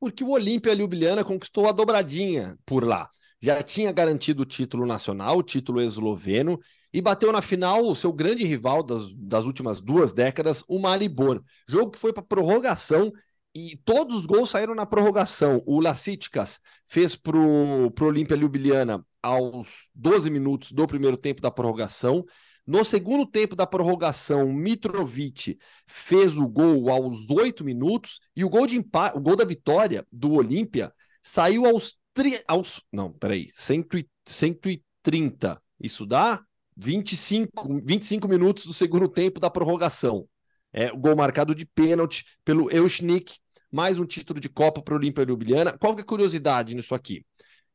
[0.00, 3.08] Porque o Olímpia Ljubljana conquistou a dobradinha por lá.
[3.40, 6.58] Já tinha garantido o título nacional, o título esloveno,
[6.92, 11.42] e bateu na final o seu grande rival das, das últimas duas décadas, o Maribor.
[11.68, 13.12] Jogo que foi para prorrogação
[13.54, 15.62] e todos os gols saíram na prorrogação.
[15.64, 22.24] O Lacíticas fez para o Olímpia Ljubljana aos 12 minutos do primeiro tempo da prorrogação.
[22.66, 28.66] No segundo tempo da prorrogação, Mitrovic fez o gol aos oito minutos e o gol
[28.66, 30.92] de empate, o gol da vitória do Olímpia
[31.22, 32.42] saiu aos, tri...
[32.48, 35.62] aos não, peraí, 130.
[35.78, 36.42] Isso dá
[36.76, 40.26] 25, 25 minutos do segundo tempo da prorrogação.
[40.72, 43.36] É, o gol marcado de pênalti pelo Euschnick,
[43.74, 45.76] mais um título de Copa para o Olímpia Ljubljana.
[45.76, 47.26] Qual que é a curiosidade nisso aqui?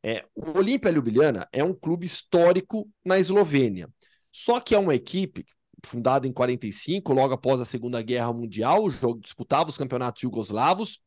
[0.02, 3.90] É, o Olímpia Ljubljana é um clube histórico na Eslovênia.
[4.32, 5.46] Só que é uma equipe
[5.86, 11.02] fundada em 45, logo após a Segunda Guerra Mundial, jogo disputava os campeonatos jugoslavos.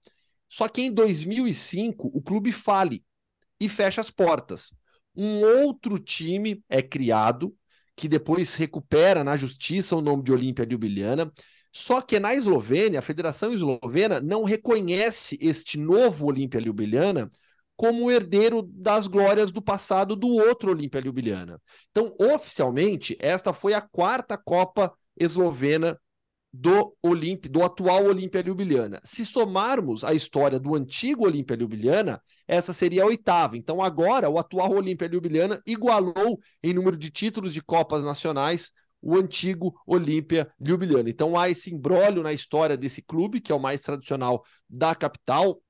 [0.46, 3.02] Só que em 2005 o clube fale
[3.58, 4.74] e fecha as portas.
[5.16, 7.56] Um outro time é criado
[7.96, 11.32] que depois recupera na justiça o nome de Olímpia Ljubljana.
[11.72, 17.30] Só que na Eslovênia, a Federação Eslovena não reconhece este novo Olímpia Ljubljana
[17.74, 21.60] como herdeiro das glórias do passado do outro Olímpia Ljubljana.
[21.90, 25.98] Então, oficialmente, esta foi a quarta Copa eslovena
[26.52, 29.00] do Olímpia, do atual Olímpia Ljubljana.
[29.02, 33.56] Se somarmos a história do antigo Olímpia Ljubljana, essa seria a oitava.
[33.56, 38.72] Então, agora, o atual Olímpia Ljubljana igualou em número de títulos de Copas Nacionais
[39.02, 41.10] o antigo Olímpia Ljubljana.
[41.10, 45.60] Então, há esse imbróglio na história desse clube, que é o mais tradicional da capital,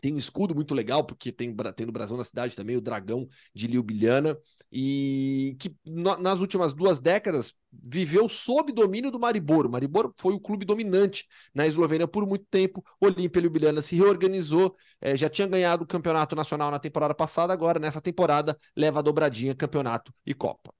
[0.00, 3.28] tem um escudo muito legal, porque tem, tem no Brasil na cidade também o dragão
[3.54, 4.36] de Ljubljana,
[4.70, 9.66] e que no, nas últimas duas décadas viveu sob domínio do Maribor.
[9.66, 12.84] O Maribor foi o clube dominante na Eslovênia por muito tempo.
[13.00, 17.78] Olímpia Ljubljana se reorganizou, é, já tinha ganhado o campeonato nacional na temporada passada, agora
[17.78, 20.77] nessa temporada leva a dobradinha campeonato e Copa.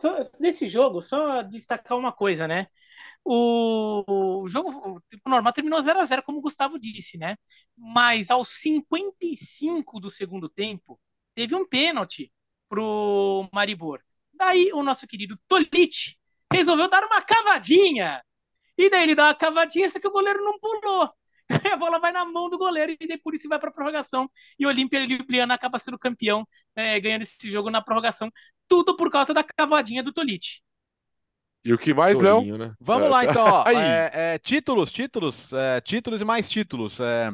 [0.00, 2.66] Só, nesse jogo, só destacar uma coisa, né?
[3.24, 7.36] O, o jogo o tempo normal terminou 0 a 0 como o Gustavo disse, né?
[7.76, 11.00] Mas aos 55 do segundo tempo,
[11.34, 12.32] teve um pênalti
[12.68, 14.00] pro Maribor.
[14.34, 16.16] Daí o nosso querido Tolic
[16.52, 18.22] resolveu dar uma cavadinha.
[18.78, 21.10] E daí ele dá uma cavadinha, só que o goleiro não pulou.
[21.72, 24.30] a bola vai na mão do goleiro e daí por isso vai para a prorrogação.
[24.58, 28.30] E o Olímpia Ljubljana acaba sendo campeão, é, ganhando esse jogo na prorrogação.
[28.68, 30.60] Tudo por causa da cavadinha do Tolic.
[31.64, 32.56] E o que mais, Léo?
[32.56, 32.72] Né?
[32.80, 33.44] Vamos lá, então.
[33.44, 37.00] Ó, é, é, títulos, títulos, é, títulos e mais títulos.
[37.00, 37.32] É,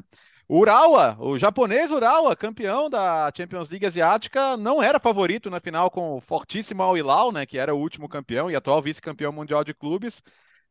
[0.49, 6.16] Urawa, o japonês Urawa, campeão da Champions League Asiática, não era favorito na final com
[6.16, 9.72] o fortíssimo Al Hilal, né, que era o último campeão e atual vice-campeão mundial de
[9.72, 10.22] clubes,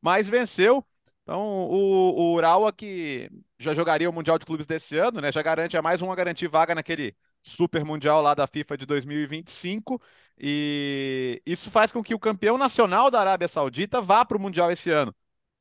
[0.01, 0.85] mas venceu.
[1.23, 5.41] Então, o, o Urawa, que já jogaria o Mundial de Clubes desse ano, né, já
[5.41, 10.01] garante é mais uma garantir vaga naquele Super Mundial lá da FIFA de 2025.
[10.37, 14.71] E isso faz com que o campeão nacional da Arábia Saudita vá para o Mundial
[14.71, 15.13] esse ano.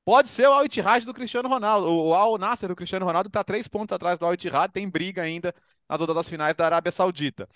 [0.04, 1.88] Pode ser o Al Ittihad do Cristiano Ronaldo.
[1.88, 5.22] O Al Nasser do Cristiano Ronaldo está três pontos atrás do Al Ittihad, tem briga
[5.22, 5.54] ainda
[5.88, 7.48] nas outras finais da Arábia Saudita.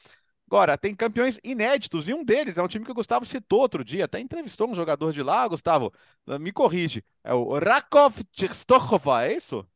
[0.47, 3.83] Agora, tem campeões inéditos, e um deles é um time que o Gustavo citou outro
[3.83, 5.93] dia, até entrevistou um jogador de lá, Gustavo,
[6.39, 9.67] me corrige, é o Rakov Tchestochova, é isso?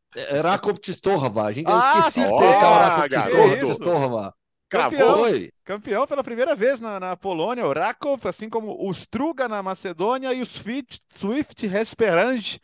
[0.43, 4.35] Rakov Tchestochova, a gente ah, esqueci de colocar o Rakov Tchestochova.
[4.69, 5.25] Campeão,
[5.65, 10.33] campeão pela primeira vez na, na, Polônia, o Rakov, assim como o Struga na Macedônia
[10.35, 12.61] e o Swift, Swift Resperange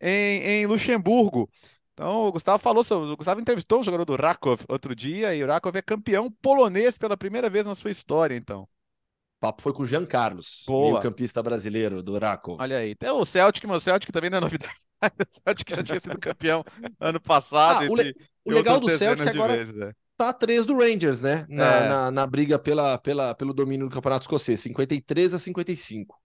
[0.00, 1.50] em, em Luxemburgo.
[1.94, 3.10] Então, o Gustavo falou sobre.
[3.10, 6.96] O Gustavo entrevistou o jogador do Rakov outro dia e o Rakov é campeão polonês
[6.96, 8.62] pela primeira vez na sua história, então.
[8.62, 12.60] O papo foi com o Jean Carlos, meio-campista brasileiro do Rakov.
[12.60, 14.87] Olha aí, tem o Celtic, mas o Celtic também não é novidade.
[15.46, 16.64] o Celtic já tinha sido campeão
[16.98, 17.84] ano passado.
[17.84, 18.14] Ah, o, le...
[18.44, 19.92] o legal do Celtic agora vezes, é.
[20.16, 21.46] tá três do Rangers, né?
[21.48, 21.88] Na, é.
[21.88, 26.20] na, na, briga pela, pela, pelo domínio do Campeonato Escocês, 53 a 55.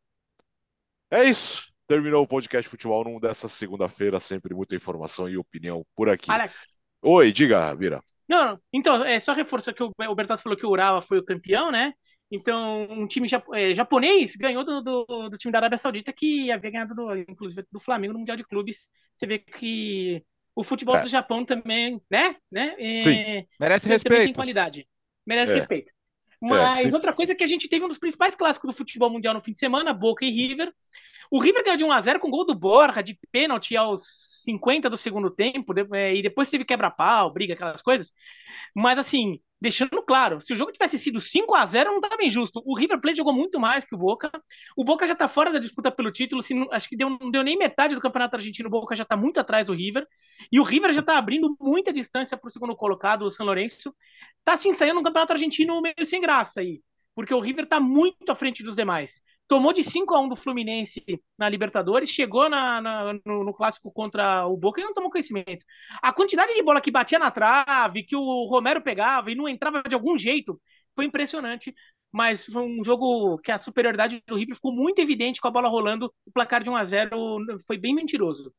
[1.11, 1.71] É isso.
[1.87, 6.31] Terminou o podcast Futebol num dessa segunda-feira, sempre muita informação e opinião por aqui.
[6.31, 6.55] Alex.
[7.01, 8.01] Oi, diga, Vira.
[8.27, 11.19] Não, não, então, é só reforço que o, o Bertazzo falou que o Urawa foi
[11.19, 11.93] o campeão, né?
[12.35, 16.71] Então, um time é, japonês ganhou do, do, do, time da Arábia Saudita, que havia
[16.71, 18.87] ganhado, do, inclusive, do Flamengo no Mundial de Clubes.
[19.13, 20.23] Você vê que
[20.55, 21.01] o futebol é.
[21.01, 22.35] do Japão também, né?
[22.51, 22.75] né?
[22.79, 23.45] É.
[23.59, 24.23] Merece respeito.
[24.23, 24.87] Tem qualidade.
[25.23, 25.55] Merece é.
[25.55, 25.93] respeito.
[26.41, 29.11] Mas é, outra coisa é que a gente teve um dos principais clássicos do futebol
[29.11, 30.73] mundial no fim de semana, Boca e River.
[31.29, 35.29] O River ganhou de 1x0 com gol do Borja, de pênalti aos 50 do segundo
[35.29, 38.11] tempo, é, e depois teve quebra-pau, briga, aquelas coisas.
[38.75, 42.61] Mas assim, deixando claro, se o jogo tivesse sido 5 a 0 não estava injusto.
[42.65, 44.29] O River Plate jogou muito mais que o Boca.
[44.75, 47.41] O Boca já está fora da disputa pelo título, assim, acho que deu, não deu
[47.43, 50.05] nem metade do Campeonato Argentino, o Boca já está muito atrás do River.
[50.51, 53.95] E o River já está abrindo muita distância para o segundo colocado, o São Lourenço.
[54.39, 56.81] Está se ensaiando no Campeonato Argentino meio sem graça aí,
[57.15, 59.21] porque o River está muito à frente dos demais.
[59.47, 61.03] Tomou de 5 a 1 do Fluminense
[61.37, 65.65] na Libertadores, chegou na, na no, no, clássico contra o Boca e não tomou conhecimento.
[66.01, 69.83] A quantidade de bola que batia na trave, que o Romero pegava e não entrava
[69.83, 70.59] de algum jeito,
[70.95, 71.73] foi impressionante.
[72.11, 75.67] Mas foi um jogo que a superioridade do River ficou muito evidente com a bola
[75.67, 76.13] rolando.
[76.25, 77.17] O placar de 1 a 0
[77.65, 78.53] foi bem mentiroso.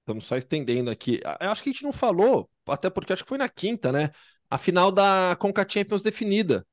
[0.00, 1.20] Estamos só estendendo aqui.
[1.40, 4.10] Acho que a gente não falou, até porque acho que foi na quinta, né?
[4.48, 6.64] A final da Conca Champions definida.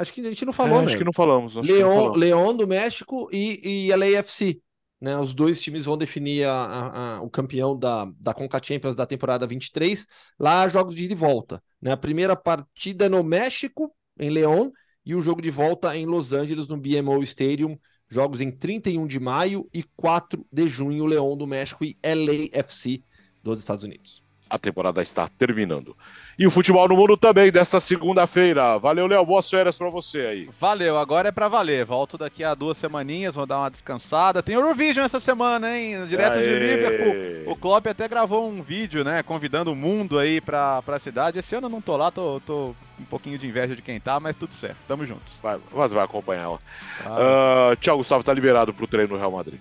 [0.00, 0.86] Acho que a gente não falou, é, né?
[0.86, 1.54] Acho que não falamos.
[1.54, 4.60] Leon, Leon do México e, e LAFC.
[5.00, 8.94] Né, os dois times vão definir a, a, a, o campeão da, da Conca Champions
[8.94, 10.06] da temporada 23.
[10.38, 11.62] Lá, jogos de volta.
[11.80, 11.90] Né?
[11.90, 14.70] A primeira partida é no México, em León,
[15.04, 17.78] e o jogo de volta em Los Angeles, no BMO Stadium.
[18.10, 23.02] Jogos em 31 de maio e 4 de junho, Leão do México e LAFC
[23.42, 24.22] dos Estados Unidos.
[24.50, 25.96] A temporada está terminando.
[26.40, 28.78] E o futebol no mundo também, desta segunda-feira.
[28.78, 29.26] Valeu, Léo.
[29.26, 30.48] Boas férias para você aí.
[30.58, 31.84] Valeu, agora é para valer.
[31.84, 34.42] Volto daqui a duas semaninhas, vou dar uma descansada.
[34.42, 36.06] Tem Eurovision essa semana, hein?
[36.06, 36.42] Direto Aê.
[36.42, 37.52] de Liverpool.
[37.52, 39.22] O Klopp até gravou um vídeo, né?
[39.22, 41.38] Convidando o mundo aí pra, pra cidade.
[41.38, 44.18] Esse ano eu não tô lá, tô, tô um pouquinho de inveja de quem tá,
[44.18, 44.78] mas tudo certo.
[44.88, 45.34] Tamo juntos.
[45.42, 46.58] Vai, mas vai acompanhar ela.
[47.04, 47.72] Ah.
[47.72, 48.24] Uh, tchau, Gustavo.
[48.24, 49.60] Tá liberado pro treino no Real Madrid.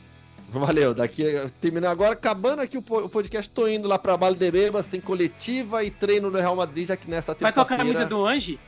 [0.51, 1.23] Valeu, daqui
[1.61, 6.31] terminando agora, acabando aqui o, podcast, tô indo lá pra Valdebebas, tem coletiva e treino
[6.31, 7.67] no Real Madrid, já que nessa terça-feira...
[7.67, 8.59] Vai com a camisa do Anji?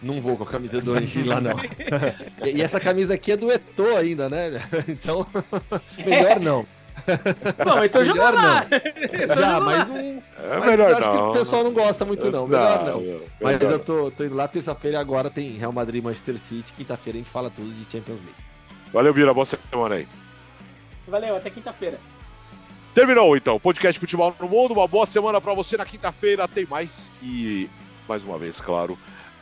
[0.00, 1.56] Não vou com a camisa do Anji lá, não.
[2.46, 4.50] e, essa camisa aqui é do Eto'o ainda, né?
[4.86, 5.26] Então,
[5.98, 6.66] melhor não.
[7.64, 8.66] Bom, então joga lá.
[9.36, 9.96] Já, mas não.
[9.96, 10.22] É
[10.58, 11.10] mas melhor acho não.
[11.10, 12.46] que o pessoal não gosta muito, não.
[12.46, 13.00] Melhor não.
[13.00, 13.20] não.
[13.40, 16.72] Mas eu tô, tô indo lá terça-feira agora tem Real Madrid Manchester City.
[16.74, 18.36] Quinta-feira a gente fala tudo de Champions League.
[18.92, 19.34] Valeu, Bira.
[19.34, 20.06] Boa semana aí.
[21.06, 21.98] Valeu, até quinta-feira.
[22.94, 24.72] Terminou então o podcast Futebol no Mundo.
[24.72, 25.76] Uma boa semana para você.
[25.76, 27.12] Na quinta-feira tem mais.
[27.22, 27.68] E
[28.08, 28.96] mais uma vez, claro,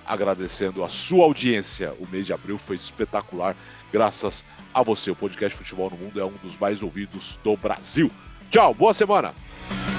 [0.07, 1.93] agradecendo a sua audiência.
[1.99, 3.55] O mês de abril foi espetacular,
[3.93, 5.11] graças a você.
[5.11, 8.11] O podcast Futebol no Mundo é um dos mais ouvidos do Brasil.
[8.51, 9.35] Tchau, boa semana.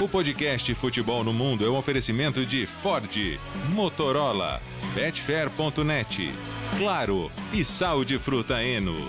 [0.02, 3.40] O podcast Futebol no Mundo é um oferecimento de Ford,
[3.70, 4.62] Motorola,
[4.94, 6.32] Betfair.net,
[6.78, 9.08] Claro e Sal de Fruta Eno.